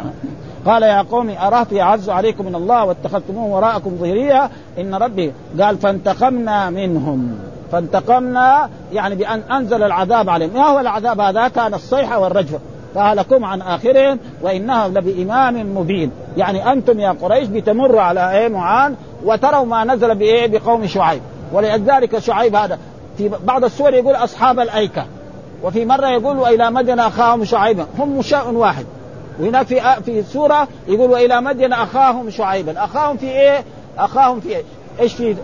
قال 0.66 0.82
يا 0.82 1.02
قوم 1.02 1.30
أرهت 1.30 1.72
يعز 1.72 2.10
عليكم 2.10 2.46
من 2.46 2.54
الله 2.54 2.84
واتخذتموه 2.84 3.56
وراءكم 3.56 3.96
ظهريا 4.00 4.50
إن 4.78 4.94
ربي 4.94 5.32
قال 5.60 5.78
فانتقمنا 5.78 6.70
منهم. 6.70 7.38
فانتقمنا 7.72 8.68
يعني 8.92 9.14
بأن 9.14 9.40
أنزل 9.40 9.82
العذاب 9.82 10.30
عليهم. 10.30 10.54
ما 10.54 10.66
هو 10.66 10.80
العذاب 10.80 11.20
هذا؟ 11.20 11.48
كان 11.48 11.74
الصيحة 11.74 12.18
والرجفة 12.18 12.58
فهلكم 12.94 13.44
عن 13.44 13.62
آخرهم 13.62 14.18
وإنهم 14.42 14.94
لبإمام 14.98 15.76
مبين. 15.76 16.10
يعني 16.36 16.72
أنتم 16.72 17.00
يا 17.00 17.16
قريش 17.22 17.48
بتمروا 17.48 18.00
على 18.00 18.38
إيه؟ 18.38 18.48
معان 18.48 18.94
وتروا 19.24 19.64
ما 19.64 19.84
نزل 19.84 20.14
بإيه؟ 20.14 20.46
بقوم 20.46 20.86
شعيب. 20.86 21.22
ولذلك 21.52 22.18
شعيب 22.18 22.56
هذا 22.56 22.78
في 23.18 23.30
بعض 23.44 23.64
السور 23.64 23.94
يقول 23.94 24.14
أصحاب 24.14 24.60
الأيكة. 24.60 25.04
وفي 25.62 25.84
مرة 25.84 26.06
يقول 26.06 26.54
إلى 26.54 26.70
مدن 26.70 26.98
أخاهم 27.00 27.44
شعيبا. 27.44 27.86
هم 27.98 28.18
مشاء 28.18 28.50
واحد. 28.50 28.86
وهناك 29.40 29.66
في 29.66 29.80
في 30.04 30.22
سورة 30.22 30.68
يقول 30.88 31.10
وإلى 31.10 31.40
مدين 31.40 31.72
أخاهم 31.72 32.30
شعيبا. 32.30 32.84
أخاهم 32.84 33.16
في 33.16 33.26
إيه؟ 33.26 33.64
أخاهم 33.98 34.40
في 34.40 34.56
إيش؟ 34.56 34.64
إيش 35.00 35.14
في؟ 35.14 35.36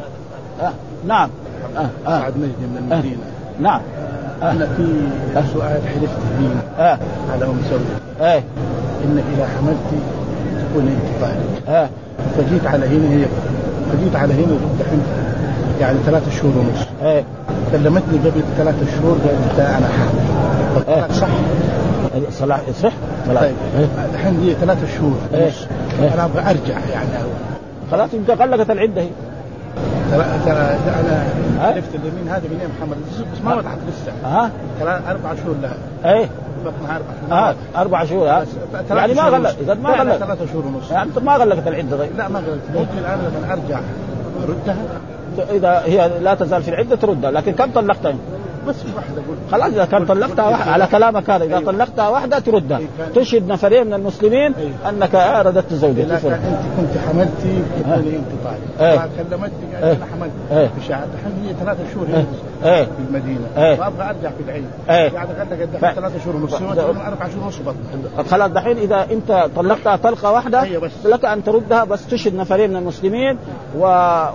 آه 0.63 0.73
نعم. 1.07 1.31
آه 1.77 1.89
آه. 2.07 2.21
سعد 2.21 2.37
مجدي 2.37 2.47
من 2.67 2.77
المدينة. 2.79 3.17
آه 3.17 3.63
نعم. 3.63 3.81
آه 4.43 4.51
أنا 4.53 4.67
في 4.77 5.09
سؤال 5.53 5.81
حلفت 5.95 6.19
به 6.41 6.83
آه. 6.83 6.99
على 7.33 7.45
ام 7.45 7.61
سوده 7.71 8.27
آه. 8.29 8.43
انك 9.05 9.25
اذا 9.37 9.47
حملت 9.47 9.77
تكون 10.71 10.89
انت 10.89 11.23
طالب 11.23 11.77
آه. 11.77 11.89
فجيت 12.37 12.67
على 12.67 12.87
هنا 12.87 13.11
هي 13.11 13.27
فجيت 13.93 14.17
على 14.17 14.35
هنا 14.35 14.57
دحين 14.81 15.03
يعني 15.81 15.99
ثلاثة 16.07 16.31
شهور 16.31 16.53
ونص. 16.59 16.87
آه. 17.03 17.25
كلمتني 17.73 18.19
قبل 18.19 18.43
ثلاثة 18.57 18.87
شهور 18.99 19.19
قالت 19.19 19.61
أنا 19.61 19.89
حامل. 19.89 20.89
آه. 20.89 21.13
صح. 21.13 21.29
صلاح 22.31 22.61
يصح؟ 22.69 22.93
طيب. 23.35 23.55
الحين 24.15 24.41
هي 24.41 24.55
ثلاثة 24.55 24.87
شهور. 24.99 25.19
إيه. 25.35 25.45
ونص 25.47 25.67
إيه. 26.03 26.15
أنا 26.15 26.25
أبغى 26.25 26.41
أرجع 26.41 26.79
يعني. 26.93 27.09
خلاص 27.91 28.15
انت 28.15 28.31
غلقت 28.31 28.71
العده 28.71 29.03
هي 29.03 29.09
ترى 30.11 30.25
ترى 30.45 30.77
أنا؟ 31.01 31.25
عرفت 31.61 31.95
اليمين 31.95 32.29
هذا 32.29 32.43
من 32.49 32.71
محمد. 32.79 32.97
بس 33.33 33.45
ما 33.45 33.55
وضحت 33.55 33.79
لسه. 33.89 34.13
ها؟ 34.25 34.51
ثلاث 34.81 35.03
أربع 35.09 35.35
شهور 35.35 35.57
لها 35.63 35.77
إيه. 36.15 36.27
بطنها 36.65 36.97
أربع 36.97 37.13
شهور. 37.29 37.39
ها 37.39 37.55
أربع 37.77 38.05
شهور 38.05 38.29
ها؟ 38.29 38.45
يعني 38.91 39.15
ما 39.15 39.23
شهور 39.23 39.35
غلق 39.35 39.49
ونص. 39.51 39.59
إذا 39.61 39.75
ما 39.75 39.89
لا، 39.89 39.97
لا، 39.97 40.03
غلق 40.03 40.17
ثلاثة 40.27 40.47
شهور 40.53 40.67
ونص. 40.67 40.91
يعني 40.91 41.11
ما 41.23 41.37
غلقت 41.37 41.69
العده 41.69 41.97
طيب 41.97 42.11
لا 42.17 42.29
ما 42.29 42.39
قلت. 42.39 42.61
ممكن 42.75 43.05
أنا 43.05 43.23
لما 43.23 43.53
أرجع. 43.53 43.81
اردها 44.49 44.77
إذا 45.51 45.83
هي 45.85 46.11
لا 46.23 46.35
تزال 46.35 46.63
في 46.63 46.69
العدة 46.69 46.97
تردها 46.97 47.31
لكن 47.31 47.53
كم 47.53 47.71
طلقتها؟ 47.71 48.15
بس 48.69 48.75
واحدة 48.97 49.23
خلاص 49.53 49.73
إذا 49.73 49.85
كان 49.85 50.05
طلقتها 50.07 50.49
واحدة 50.49 50.73
على 50.73 50.87
كلامك 50.87 51.31
هذا 51.31 51.45
إذا. 51.45 51.61
طلقتها 51.61 52.09
واحدة 52.09 52.39
تردها 52.39 52.79
إيه 52.79 52.87
تشهد 53.15 53.49
نفرين 53.49 53.87
من 53.87 53.95
المسلمين 53.95 54.55
أيوة. 54.55 54.89
أنك 54.89 55.15
رددت 55.47 55.73
زوجتي 55.75 56.07
فلان. 56.17 56.33
أنت 56.33 56.59
كنت 56.77 56.99
حملتي 57.09 57.63
تكوني 57.81 58.17
انت 58.17 58.27
طالب 58.45 58.81
إيه. 58.81 58.99
فكلمتني 58.99 59.77
إيه. 59.79 59.85
قالت 59.87 59.97
أنا 60.03 60.07
حملت 60.13 60.31
إيه. 60.53 60.71
بشهادة 60.79 61.09
الحين 61.15 61.45
هي 61.49 61.55
ثلاثة 61.65 61.81
شهور 61.95 62.07
إيه. 62.07 62.25
هي 62.63 62.75
إيه 62.79 62.85
في 62.85 62.91
المدينة 63.09 63.47
إيه. 63.57 63.81
وأبغى 63.81 64.03
أرجع 64.09 64.31
في 64.31 64.43
العيد 64.47 64.65
إيه. 64.91 65.09
قاعد 65.11 65.27
ف- 65.29 65.53
الدحين 65.53 65.95
ثلاثة 65.95 66.25
شهور 66.25 66.37
ونص 66.37 66.55
أربع 66.55 67.29
شهور 67.29 67.45
ونص 67.45 68.31
خلاص 68.31 68.51
دحين 68.51 68.79
إذا 68.79 69.07
أنت 69.13 69.49
طلقتها 69.57 69.97
طلقة 69.97 70.33
واحدة 70.33 70.63
أيوة. 70.63 70.91
لك 71.05 71.25
أن 71.25 71.45
تردها 71.45 71.85
بس 71.85 72.07
تشهد 72.07 72.35
نفرين 72.35 72.71
من 72.71 72.77
المسلمين 72.77 73.39
و... 73.79 73.81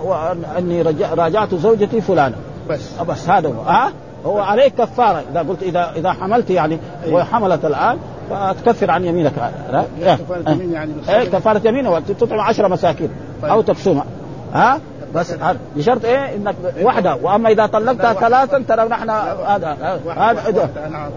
واني. 0.04 0.82
راجعت 1.16 1.54
زوجتي 1.54 2.00
فلانة 2.00 2.36
بس 2.70 2.80
بس 3.08 3.28
هذا 3.28 3.48
هو 3.48 3.62
ها 3.62 3.92
هو 4.26 4.38
عليك 4.38 4.74
كفارة. 4.74 5.22
إذا 5.32 5.40
قلت 5.40 5.62
اذا 5.62 5.92
إذا 5.96 6.12
حملت 6.12 6.50
يعني 6.50 6.78
أيوة. 7.04 7.20
وحملت 7.20 7.64
الآن 7.64 7.98
فتكفر 8.30 8.90
عن 8.90 9.04
يمينك. 9.04 9.32
هذا 9.38 9.86
لا، 10.00 10.14
كفارة 10.14 10.50
يمين 10.50 10.72
يعني 10.72 10.92
إيه 11.08 11.24
كفارة 11.24 11.60
يمين 11.64 11.86
وتطعم 11.86 12.40
عشرة 12.40 12.68
مساكين 12.68 13.10
طيب. 13.42 13.50
أو 13.50 13.62
تكسوها 13.62 14.04
ها؟ 14.52 14.80
بس 15.14 15.32
هذا 15.32 15.56
بشرط 15.76 16.04
إيه؟ 16.04 16.36
إنك 16.36 16.54
واحدة 16.82 17.18
وأما 17.22 17.48
إذا 17.48 17.66
طلقتها 17.66 18.12
لا، 18.12 18.20
ثلاثا 18.20 18.64
ترى 18.68 18.88
نحن 18.88 19.10
هذا 19.10 19.76
هذا 20.16 20.70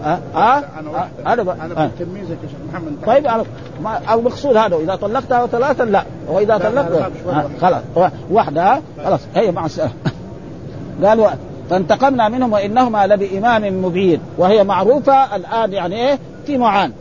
ها 0.04 0.20
ها؟ 0.34 0.64
هذا. 1.26 1.42
أنا 1.62 1.84
ها. 1.84 1.90
تلميذك 1.98 2.38
يا 2.42 2.48
شيخ 2.48 2.58
محمد. 2.72 2.96
طيب 3.06 3.26
أو 3.86 4.20
مقصود 4.20 4.56
هذا. 4.56 4.76
إذا 4.76 4.96
طلقتها 4.96 5.46
ثلاثا 5.46 5.82
لا. 5.82 6.04
وإذا 6.28 6.58
لا، 6.58 6.58
لا، 6.58 6.70
طلقت 6.70 6.90
لا، 6.90 7.08
مش 7.08 7.16
ها، 7.26 7.26
واحدة. 7.26 7.82
خلاص. 7.94 8.12
واحدة 8.30 8.62
ها؟ 8.74 8.82
خلاص. 9.04 9.20
هي 9.34 9.52
مع 9.52 9.66
السلامه 9.66 9.92
قالوا 11.04 11.28
فانتقمنا 11.70 12.28
منهم 12.28 12.52
وإنهما 12.52 13.06
لبإمام 13.06 13.84
مبين 13.84 14.20
وهي 14.38 14.64
معروفة 14.64 15.36
الآن 15.36 15.72
يعني 15.72 16.08
إيه؟ 16.08 16.18
في 16.46 16.58
معان. 16.58 16.92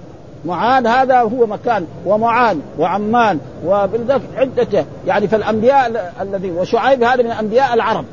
معان 0.46 0.88
هذا 0.88 1.20
هو 1.22 1.46
مكان 1.46 1.86
ومعان 2.06 2.62
وعمان 2.80 3.40
وبالذات 3.66 4.22
عدة 4.36 4.86
يعني 5.08 5.28
فالأنبياء 5.28 5.88
ال- 5.88 6.10
الذي 6.22 6.52
وشعيب 6.52 7.04
هذا 7.04 7.24
من 7.24 7.32
أنبياء 7.32 7.74
العرب. 7.74 8.06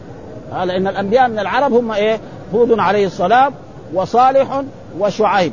آه، 0.53 0.65
لأن 0.65 0.87
الأنبياء 0.89 1.29
من 1.29 1.39
العرب 1.39 1.73
هم 1.73 1.93
إيه؟ 1.93 2.21
هود 2.55 2.79
عليه 2.79 3.07
السلام 3.07 3.53
وصالح 3.95 4.63
وشعيب. 4.99 5.53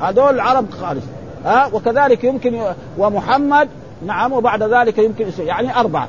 هذول 0.00 0.34
العرب 0.34 0.66
خالص. 0.70 1.04
ها 1.44 1.70
وكذلك 1.72 2.24
يمكن 2.24 2.60
ومحمد 2.98 3.68
نعم 4.06 4.32
وبعد 4.32 4.62
ذلك 4.62 4.98
يمكن 4.98 5.26
يعني 5.38 5.76
أربعة. 5.80 6.08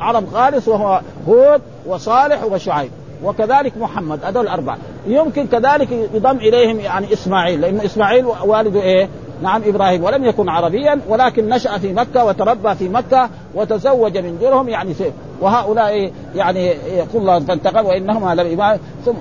عرب 0.00 0.24
خالص 0.32 0.68
وهو 0.68 1.00
هود 1.28 1.60
وصالح 1.86 2.44
وشعيب. 2.44 2.90
وكذلك 3.24 3.72
محمد 3.76 4.24
هذول 4.24 4.44
الأربعة 4.44 4.78
يمكن 5.06 5.46
كذلك 5.46 5.88
يضم 6.14 6.36
إليهم 6.36 6.80
يعني 6.80 7.12
إسماعيل 7.12 7.60
لأنه 7.60 7.84
إسماعيل 7.84 8.26
والده 8.26 8.82
إيه؟ 8.82 9.08
نعم 9.42 9.62
إبراهيم. 9.66 10.04
ولم 10.04 10.24
يكن 10.24 10.48
عربيا 10.48 11.00
ولكن 11.08 11.48
نشأ 11.48 11.78
في 11.78 11.92
مكة 11.92 12.24
وتربى 12.24 12.74
في 12.74 12.88
مكة 12.88 13.30
وتزوج 13.54 14.18
من 14.18 14.38
درهم 14.40 14.68
يعني 14.68 14.94
سيف. 14.94 15.12
وهؤلاء 15.40 16.12
يعني 16.34 16.66
يقول 16.96 17.22
الله 17.22 17.40
فانتقم 17.40 17.86
وإنهما 17.86 18.34
لبإمام 18.34 18.78
ثم 19.04 19.14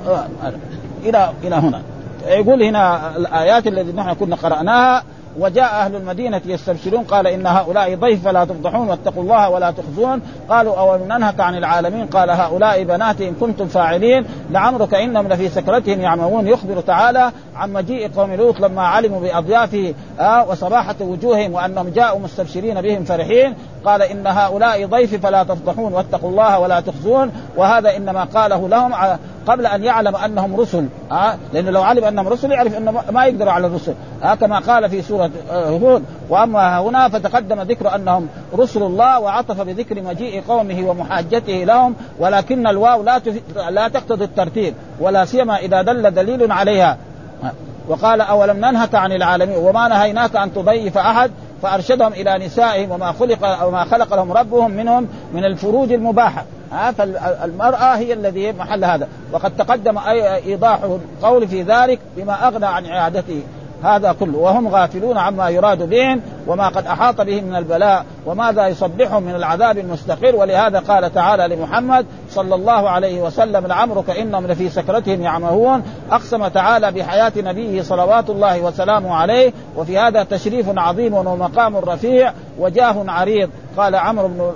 إلى 1.05 1.29
إلى 1.43 1.55
هنا. 1.55 1.81
يقول 2.27 2.63
هنا 2.63 3.17
الآيات 3.17 3.67
التي 3.67 3.91
نحن 3.91 4.13
كنا 4.13 4.35
قرأناها. 4.35 5.03
وجاء 5.39 5.65
أهل 5.65 5.95
المدينة 5.95 6.41
يستبشرون 6.45 7.03
قال 7.03 7.27
إن 7.27 7.47
هؤلاء 7.47 7.95
ضيف 7.95 8.25
فلا 8.25 8.45
تفضحون 8.45 8.89
واتقوا 8.89 9.23
الله 9.23 9.49
ولا 9.49 9.71
تخزون. 9.71 10.21
قالوا 10.49 10.75
أو 10.75 11.05
ننهك 11.05 11.39
عن 11.39 11.55
العالمين؟ 11.55 12.05
قال 12.05 12.29
هؤلاء 12.29 12.83
بناتي 12.83 13.29
إن 13.29 13.33
كنتم 13.33 13.67
فاعلين 13.67 14.25
لعمرك 14.51 14.93
إنهم 14.93 15.27
لفي 15.27 15.49
سكرتهم 15.49 16.01
يعمهون. 16.01 16.47
يخبر 16.47 16.81
تعالى 16.81 17.31
عن 17.55 17.73
مجيء 17.73 18.11
قوم 18.15 18.33
لوط 18.33 18.59
لما 18.59 18.81
علموا 18.81 19.19
باضيافه 19.19 19.93
آه 20.19 20.49
وصباحة 20.49 20.95
وجوههم 21.01 21.53
وأنهم 21.53 21.89
جاءوا 21.89 22.19
مستبشرين 22.19 22.81
بهم 22.81 23.03
فرحين. 23.03 23.53
قال 23.85 24.01
إن 24.01 24.27
هؤلاء 24.27 24.85
ضيفي 24.85 25.17
فلا 25.17 25.43
تفضحون 25.43 25.93
واتقوا 25.93 26.29
الله 26.29 26.59
ولا 26.59 26.79
تخزون. 26.79 27.31
وهذا 27.57 27.97
إنما 27.97 28.23
قاله 28.23 28.67
لهم 28.67 28.93
قبل 29.47 29.65
أن 29.65 29.83
يعلم 29.83 30.15
أنهم 30.15 30.55
رسل 30.55 30.87
آه 31.11 31.35
لأنه 31.53 31.71
لو 31.71 31.83
علم 31.83 32.03
أنهم 32.03 32.27
رسل 32.27 32.51
يعرف 32.51 32.77
إنه 32.77 33.03
ما 33.11 33.25
يقدر 33.25 33.49
على 33.49 33.67
الرسل 33.67 33.93
آه 34.23 34.35
كما 34.35 34.59
قال 34.59 34.89
في 34.89 35.01
سورة 35.01 35.29
آه، 35.51 35.69
هود 35.69 36.03
وأما 36.29 36.79
هنا 36.79 37.09
فتقدم 37.09 37.61
ذكر 37.61 37.95
أنهم 37.95 38.27
رسل 38.55 38.83
الله 38.83 39.19
وعطف 39.19 39.61
بذكر 39.61 40.01
مجيء 40.01 40.43
قومه 40.47 40.89
ومحاجته 40.89 41.63
لهم 41.63 41.95
ولكن 42.19 42.67
الواو 42.67 43.03
لا 43.03 43.21
لا 43.69 43.87
تقتضي 43.87 44.25
الترتيب 44.25 44.73
ولا 44.99 45.25
سيما 45.25 45.57
إذا 45.57 45.81
دل 45.81 46.11
دليل 46.11 46.51
عليها. 46.51 46.97
وقال 47.87 48.21
أولم 48.21 48.57
ننهك 48.57 48.95
عن 48.95 49.11
العالمين؟ 49.11 49.57
وما 49.57 49.87
نهيناك 49.87 50.35
أن 50.35 50.53
تضيف 50.53 50.97
أحد؟ 50.97 51.31
فأرشدهم 51.61 52.13
إلى 52.13 52.45
نسائهم 52.45 52.91
وما 52.91 53.11
خلق 53.11 53.63
وما 53.63 53.83
خلق 53.83 54.13
لهم 54.13 54.31
ربهم 54.31 54.71
منهم 54.71 55.07
من 55.33 55.45
الفروج 55.45 55.91
المباحة. 55.91 56.45
ها 56.71 56.91
فالمرأة 56.91 57.95
هي 57.97 58.13
الذي 58.13 58.51
محل 58.51 58.85
هذا. 58.85 59.07
وقد 59.31 59.57
تقدم 59.57 59.97
إيضاح 60.45 60.79
القول 60.83 61.47
في 61.47 61.61
ذلك 61.61 61.99
بما 62.17 62.47
أغنى 62.47 62.65
عن 62.65 62.85
إعادته. 62.85 63.41
هذا 63.83 64.15
كله 64.19 64.37
وهم 64.37 64.67
غافلون 64.67 65.17
عما 65.17 65.49
يراد 65.49 65.89
بهم 65.89 66.21
وما 66.47 66.67
قد 66.69 66.85
أحاط 66.85 67.21
بهم 67.21 67.43
من 67.43 67.55
البلاء 67.55 68.05
وماذا 68.25 68.67
يصبحهم 68.67 69.23
من 69.23 69.35
العذاب 69.35 69.77
المستقر؟ 69.77 70.35
ولهذا 70.35 70.79
قال 70.79 71.13
تعالى 71.13 71.55
لمحمد 71.55 72.05
صلى 72.29 72.55
الله 72.55 72.89
عليه 72.89 73.21
وسلم 73.21 73.67
لعمرك 73.67 74.09
إنهم 74.09 74.47
لفي 74.47 74.69
سكرتهم 74.69 75.21
يعمهون. 75.21 75.83
أقسم 76.11 76.47
تعالى 76.47 76.91
بحياة 76.91 77.33
نبيه 77.37 77.81
صلوات 77.81 78.29
الله 78.29 78.61
وسلامه 78.61 79.15
عليه 79.15 79.53
وفي 79.75 79.97
هذا 79.97 80.23
تشريف 80.23 80.65
عظيم 80.77 81.13
ومقام 81.13 81.77
رفيع 81.77 82.33
وجاه 82.59 82.95
عريض. 83.07 83.49
قال 83.77 83.95
عمرو 83.95 84.27
بن 84.27 84.51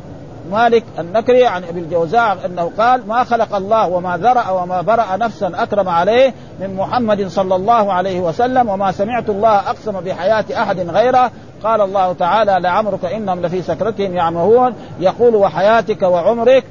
مالك 0.51 0.83
النكري 0.99 1.45
عن 1.45 1.63
أبي 1.63 1.79
الجوزاء 1.79 2.37
أنه 2.45 2.71
قال 2.77 3.07
ما 3.07 3.23
خلق 3.23 3.55
الله 3.55 3.87
وما 3.87 4.17
ذرأ 4.17 4.49
وما 4.49 4.81
برأ 4.81 5.17
نفسا 5.17 5.51
أكرم 5.55 5.89
عليه 5.89 6.33
من 6.59 6.75
محمد 6.75 7.27
صلى 7.27 7.55
الله 7.55 7.93
عليه 7.93 8.19
وسلم 8.19 8.69
وما 8.69 8.91
سمعت 8.91 9.29
الله 9.29 9.55
أقسم 9.55 9.99
بحياة 9.99 10.45
أحد 10.53 10.79
غيره. 10.79 11.31
قال 11.63 11.81
الله 11.81 12.13
تعالى 12.13 12.57
لعمرك 12.59 13.05
إنهم 13.05 13.41
لفي 13.41 13.61
سكرتهم 13.61 14.15
يعمهون. 14.15 14.73
يقول 14.99 15.35
وحياتك 15.35 16.01
وعمرك 16.01 16.63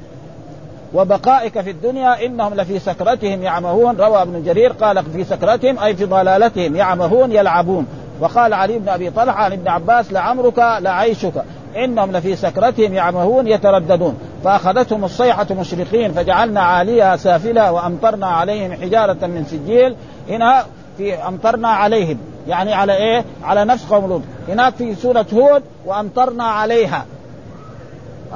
وبقائك 0.93 1.61
في 1.61 1.69
الدنيا 1.69 2.25
إنهم 2.25 2.53
لفي 2.53 2.79
سكرتهم 2.79 3.43
يعمهون. 3.43 3.97
روى 3.97 4.21
ابن 4.21 4.43
جرير 4.43 4.71
قال 4.71 5.03
في 5.03 5.23
سكرتهم 5.23 5.79
أي 5.79 5.95
في 5.95 6.05
ضلالتهم 6.05 6.75
يعمهون 6.75 7.31
يلعبون. 7.31 7.87
وقال 8.19 8.53
علي 8.53 8.79
بن 8.79 8.89
أبي 8.89 9.09
طلحة 9.09 9.43
عن 9.43 9.51
ابن 9.51 9.67
عباس 9.67 10.13
لعمرك 10.13 10.59
لعيشك. 10.59 11.33
إنهم 11.75 12.11
لفي 12.11 12.35
سكرتهم 12.35 12.93
يعمهون 12.93 13.47
يترددون. 13.47 14.17
فأخذتهم 14.43 15.05
الصيحة 15.05 15.47
مشرقين 15.51 16.13
فجعلنا 16.13 16.61
عاليها 16.61 17.15
سافلة 17.15 17.71
وأمطرنا 17.71 18.27
عليهم 18.27 18.73
حجارة 18.73 19.27
من 19.27 19.45
سجيل. 19.45 19.95
هنا 20.29 20.65
في 20.97 21.15
أمطرنا 21.15 21.67
عليهم. 21.67 22.17
يعني 22.47 22.73
على 22.73 22.95
إيه؟ 22.95 23.25
على 23.43 23.65
نفس 23.65 23.85
قوم 23.85 24.09
لوط. 24.09 24.21
هناك 24.47 24.73
في 24.73 24.95
سورة 24.95 25.25
هود 25.33 25.63
وأمطرنا 25.85 26.43
عليها. 26.43 27.05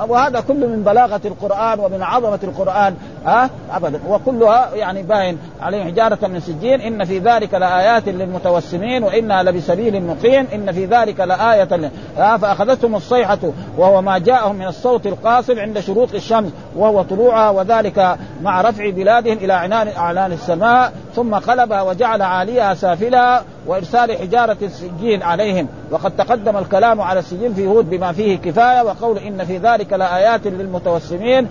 وهذا 0.08 0.40
كله 0.40 0.68
من 0.68 0.84
بلاغة 0.84 1.22
القرآن 1.26 1.80
ومن 1.80 2.04
عظمة 2.04 2.40
القرآن. 2.44 2.96
ها؟ 3.26 3.50
ابدا. 3.72 4.00
وكلها 4.10 4.76
يعني 4.76 5.04
باين 5.04 5.38
عليه 5.62 5.84
حجارة 5.84 6.28
من 6.28 6.40
سجين 6.40 6.82
إن 6.82 7.06
في 7.06 7.20
ذلك 7.20 7.54
لآيات 7.54 8.10
للمتوسمين 8.10 9.04
وإنا 9.04 9.44
لبسبيل 9.44 10.04
مقيم. 10.04 10.48
إن 10.54 10.72
في 10.72 10.86
ذلك 10.86 11.20
لآية 11.20 11.92
ها؟ 12.18 12.38
فأخذتهم 12.38 12.96
الصيحة 12.96 13.38
وهو 13.78 14.02
ما 14.02 14.18
جاءهم 14.18 14.56
من 14.56 14.68
الصوت 14.68 15.08
القاصر 15.08 15.60
عند 15.60 15.80
شروق 15.80 16.10
الشمس 16.14 16.52
وهو 16.76 17.02
طلوعها 17.02 17.50
وذلك 17.50 18.18
مع 18.42 18.62
رفع 18.62 18.90
بلادهم 18.90 19.38
إلى 19.38 19.54
عنان 19.54 19.88
أعلان 19.88 20.32
السماء. 20.32 20.94
ثم 21.16 21.36
قلبها 21.36 21.82
وجعل 21.82 22.22
عاليها 22.22 22.74
سافلها 22.74 23.44
وإرسال 23.68 24.18
حجارة 24.18 24.58
السجين 24.62 25.24
عليهم. 25.24 25.68
وقد 25.92 26.12
تقدم 26.18 26.58
الكلام 26.58 27.02
على 27.02 27.20
السجين 27.20 27.54
في 27.54 27.68
هود 27.68 27.90
بما 27.90 28.12
فيه 28.12 28.38
كفاية 28.38 28.82
وقول 28.82 29.18
إن 29.18 29.46
في 29.46 29.58
ذلك 29.58 29.94
لآيات 29.94 30.48
للمتوسمين 30.48 31.48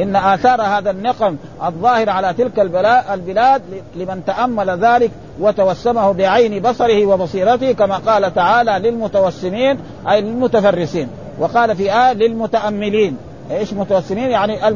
إن 0.00 0.16
آثار 0.16 0.62
هذا 0.62 0.90
النقم 0.90 1.36
الظاهر 1.64 2.10
على 2.10 2.34
تلك 2.34 2.60
البلاد 2.60 3.62
لمن 3.96 4.24
تأمل 4.26 4.70
ذلك 4.70 5.10
وتوسمه 5.40 6.12
بعين 6.12 6.62
بصره 6.62 7.06
وبصيرته 7.06 7.72
كما 7.72 7.96
قال 7.96 8.34
تعالى 8.34 8.90
للمتوسمين 8.90 9.78
أي 10.08 10.20
للمتفرسين. 10.20 11.08
وقال 11.38 11.76
في 11.76 11.92
آية 11.92 12.12
للمتأملين. 12.12 13.16
إيش 13.50 13.72
متوسمين؟ 13.72 14.30
يعني 14.30 14.68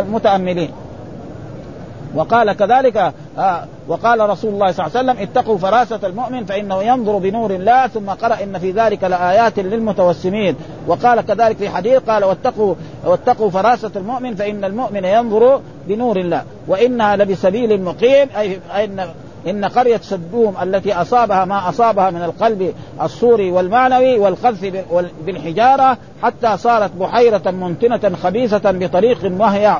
المتأملين. 0.00 0.70
وقال 2.16 2.52
كذلك 2.52 3.12
آه 3.38 3.64
وقال 3.88 4.30
رسول 4.30 4.54
الله 4.54 4.72
صلى 4.72 4.86
الله 4.86 4.98
عليه 4.98 5.10
وسلم 5.10 5.22
اتقوا 5.22 5.58
فراسة 5.58 6.00
المؤمن 6.04 6.44
فإنه 6.44 6.82
ينظر 6.82 7.18
بنور 7.18 7.50
الله 7.50 7.86
ثم 7.86 8.10
قرأ 8.10 8.42
إن 8.42 8.58
في 8.58 8.70
ذلك 8.70 9.04
لآيات 9.04 9.58
للمتوسمين. 9.58 10.56
وقال 10.86 11.20
كذلك 11.20 11.56
في 11.56 11.68
حديث 11.68 12.02
قال 12.02 12.24
واتقوا 12.24 12.74
واتقوا 13.04 13.50
فراسة 13.50 13.90
المؤمن 13.96 14.34
فإن 14.34 14.64
المؤمن 14.64 15.04
ينظر 15.04 15.60
بنور 15.88 16.16
الله 16.16 16.42
وإنها 16.68 17.16
لبسبيل 17.16 17.82
مقيم 17.82 18.28
أي 18.38 18.60
أن 18.84 19.08
إن 19.46 19.64
قرية 19.64 20.00
سدوم 20.02 20.54
التي 20.62 20.92
أصابها 20.92 21.44
ما 21.44 21.68
أصابها 21.68 22.10
من 22.10 22.22
القلب 22.22 22.74
الصوري 23.02 23.50
والمعنوي 23.50 24.18
والقذف 24.18 24.84
بالحجارة 25.26 25.98
حتى 26.22 26.56
صارت 26.56 26.90
بحيرة 26.92 27.50
منتنة 27.50 28.16
خبيثة 28.22 28.70
بطريق 28.70 29.32
وهي 29.38 29.76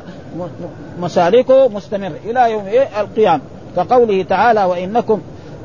مسالكه 1.00 1.68
مستمر 1.68 2.12
إلى 2.24 2.52
يوم 2.52 2.66
إيه؟ 2.66 3.00
القيامة. 3.00 3.40
كقوله 3.76 4.22
تعالى 4.22 4.64
وإنكم 4.64 5.20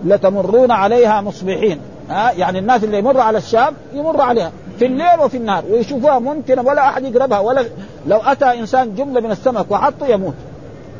لتمرون 0.05 0.71
عليها 0.71 1.21
مصبحين. 1.21 1.79
ها؟ 2.09 2.31
يعني 2.31 2.59
الناس 2.59 2.83
اللي 2.83 2.99
يمر 2.99 3.19
على 3.19 3.37
الشام 3.37 3.73
يمر 3.93 4.21
عليها 4.21 4.51
في 4.79 4.85
الليل 4.85 5.19
وفي 5.19 5.37
النهار 5.37 5.63
ويشوفوها 5.71 6.19
منتنة 6.19 6.61
ولا 6.61 6.89
أحد 6.89 7.03
يقربها 7.03 7.39
ولا 7.39 7.65
لو 8.07 8.17
أتى 8.17 8.45
إنسان 8.45 8.95
جملة 8.95 9.21
من 9.21 9.31
السمك 9.31 9.71
وحطه 9.71 10.07
يموت. 10.07 10.33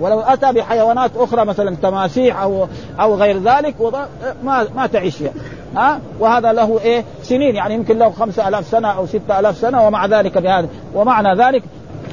ولو 0.01 0.19
أتى 0.19 0.53
بحيوانات 0.53 1.11
أخرى 1.17 1.45
مثلا 1.45 1.75
تماسيح 1.81 2.41
أو 2.41 2.67
أو 2.99 3.15
غير 3.15 3.37
ذلك 3.37 3.75
ما 4.43 4.67
ما 4.75 4.87
تعيش 4.87 5.15
فيها. 5.15 5.31
ها؟ 5.75 5.99
وهذا 6.19 6.53
له 6.53 6.79
إيه؟ 6.83 7.03
سنين 7.23 7.55
يعني 7.55 7.73
يمكن 7.73 7.97
له 7.97 8.09
خمسة 8.11 8.47
ألاف 8.47 8.67
سنة 8.67 8.87
أو 8.87 9.05
ستة 9.05 9.39
ألاف 9.39 9.57
سنة 9.57 9.87
ومع 9.87 10.05
ذلك 10.05 10.37
بهذا. 10.37 10.67
ومعنى 10.95 11.43
ذلك 11.43 11.63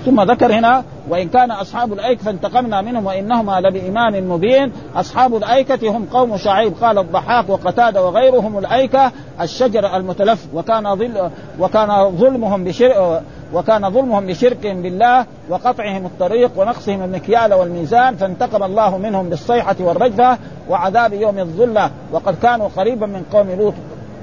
ثم 0.08 0.20
ذكر 0.20 0.52
هنا 0.52 0.84
وإن 1.08 1.28
كان 1.28 1.50
أصحاب 1.50 1.92
الأيكة 1.92 2.22
فانتقمنا 2.22 2.82
منهم 2.82 3.06
وإنهما 3.06 3.60
لبإمام 3.60 4.30
مبين. 4.30 4.72
أصحاب 4.96 5.36
الأيكة 5.36 5.96
هم 5.96 6.06
قوم 6.12 6.36
شعيب 6.36 6.72
قال 6.80 6.98
الضحاك 6.98 7.48
وقتادة 7.48 8.04
وغيرهم 8.06 8.58
الأيكة 8.58 9.12
الشجر 9.40 9.96
المتلف. 9.96 10.46
وكان 10.54 10.96
ظل 10.96 11.30
وكان 11.60 12.10
ظلمهم 12.16 12.64
بشر 12.64 13.20
وكان 13.54 13.90
ظلمهم 13.90 14.26
بشركهم 14.26 14.82
بالله 14.82 15.26
وقطعهم 15.48 16.06
الطريق 16.06 16.50
ونقصهم 16.56 17.02
المكيال 17.02 17.54
والميزان 17.54 18.16
فانتقم 18.16 18.62
الله 18.62 18.98
منهم 18.98 19.28
بالصيحة 19.28 19.76
والرجفة 19.80 20.38
وعذاب 20.70 21.12
يوم 21.12 21.38
الظلة. 21.38 21.90
وقد 22.12 22.36
كانوا 22.42 22.68
قريبا 22.76 23.06
من 23.06 23.22
قوم 23.32 23.50
لوط 23.50 23.74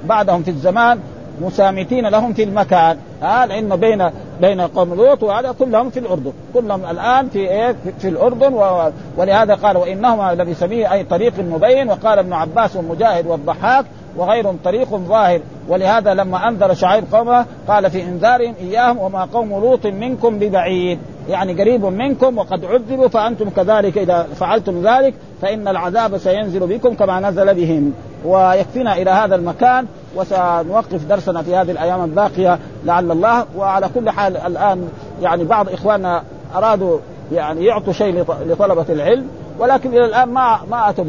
بعدهم 0.06 0.44
في 0.44 0.52
الزمان. 0.52 1.00
مسامتين 1.42 2.08
لهم 2.08 2.34
في 2.34 2.44
المكان. 2.44 2.98
آه 3.24 3.46
لأنه 3.46 3.76
بين 3.76 4.10
بين 4.42 4.62
قوم 4.62 4.94
لوط 4.94 5.24
وهذا 5.24 5.52
كلهم 5.52 5.90
في 5.90 6.00
الأردن. 6.00 6.32
كلهم 6.54 6.86
الآن 6.86 7.30
في 7.30 7.40
إيه؟ 7.40 7.76
في 8.00 8.08
الأردن 8.08 8.54
و... 8.54 8.92
ولهذا 9.18 9.54
قال 9.54 9.78
وإنهما 9.78 10.34
لبسبيل 10.34 10.86
أي 10.86 11.04
طريق 11.04 11.40
مبين. 11.40 11.90
وقال 11.90 12.20
ابن 12.20 12.34
عباس 12.34 12.76
ومجاهد 12.76 13.28
والضحاك 13.28 13.86
وغيرهم 14.18 14.58
طريق 14.64 14.90
ظاهر. 14.90 15.40
ولهذا 15.68 16.14
لما 16.14 16.48
أنذر 16.48 16.74
شعيب 16.74 17.04
قومه 17.12 17.46
قال 17.68 17.92
في 17.92 18.04
إنذارهم 18.04 18.54
إياهم 18.62 18.98
وما 18.98 19.26
قوم 19.26 19.50
لوط 19.50 19.86
منكم 19.86 20.40
ببعيد. 20.40 21.00
يعني 21.30 21.54
قريب 21.54 21.86
منكم 21.86 22.38
وقد 22.38 22.66
عذبوا 22.66 23.08
فأنتم 23.08 23.50
كذلك 23.50 23.98
إذا 23.98 24.28
فعلتم 24.36 24.88
ذلك 24.88 25.14
فإن 25.42 25.68
العذاب 25.68 26.18
سينزل 26.18 26.68
بكم 26.68 26.94
كما 26.94 27.20
نزل 27.20 27.54
بهم. 27.54 27.94
ويكفينا 28.26 28.98
إلى 28.98 29.12
هذا 29.12 29.36
المكان 29.36 29.86
وسنوقف 30.16 31.06
درسنا 31.10 31.42
في 31.42 31.56
هذه 31.56 31.72
الأيام 31.72 32.04
الباقية 32.04 32.60
لعل 32.86 33.12
الله. 33.12 33.46
وعلى 33.58 33.90
كل 33.96 34.10
حال 34.10 34.38
الآن 34.38 34.90
يعني 35.22 35.44
بعض 35.44 35.70
إخواننا 35.70 36.24
أرادوا 36.56 37.00
يعني 37.32 37.66
يعطوا 37.66 37.94
شيء 37.94 38.26
لطلبة 38.46 38.86
العلم 38.90 39.28
ولكن 39.60 39.90
إلى 39.90 40.06
الآن 40.06 40.30
ما 40.30 40.60
ما 40.72 40.90
أتوا 40.90 41.04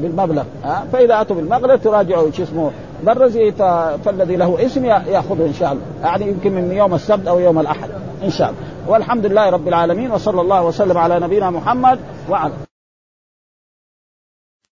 بالمبلغ 0.00 0.42
ها؟ 0.64 0.84
فإذا 0.92 1.20
أتوا 1.20 1.36
بالمبلغ 1.36 1.76
تراجعوا 1.76 2.30
شو 2.30 2.42
اسمه 2.42 2.70
برزي 3.04 3.52
فالذي 4.04 4.36
له 4.36 4.66
اسم 4.66 4.84
يأخذه 4.84 5.46
إن 5.46 5.54
شاء 5.58 5.72
الله. 5.72 5.82
يعني 6.02 6.28
يمكن 6.28 6.52
من 6.52 6.72
يوم 6.72 6.94
السبت 6.94 7.26
أو 7.28 7.38
يوم 7.38 7.58
الأحد 7.58 7.88
إن 8.24 8.30
شاء 8.30 8.50
الله. 8.50 8.60
والحمد 8.88 9.26
لله 9.26 9.50
رب 9.50 9.68
العالمين 9.68 10.10
وصلى 10.10 10.40
الله 10.40 10.62
وسلم 10.64 10.98
على 10.98 11.20
نبينا 11.20 11.50
محمد 11.50 11.98
وعلى 12.30 12.69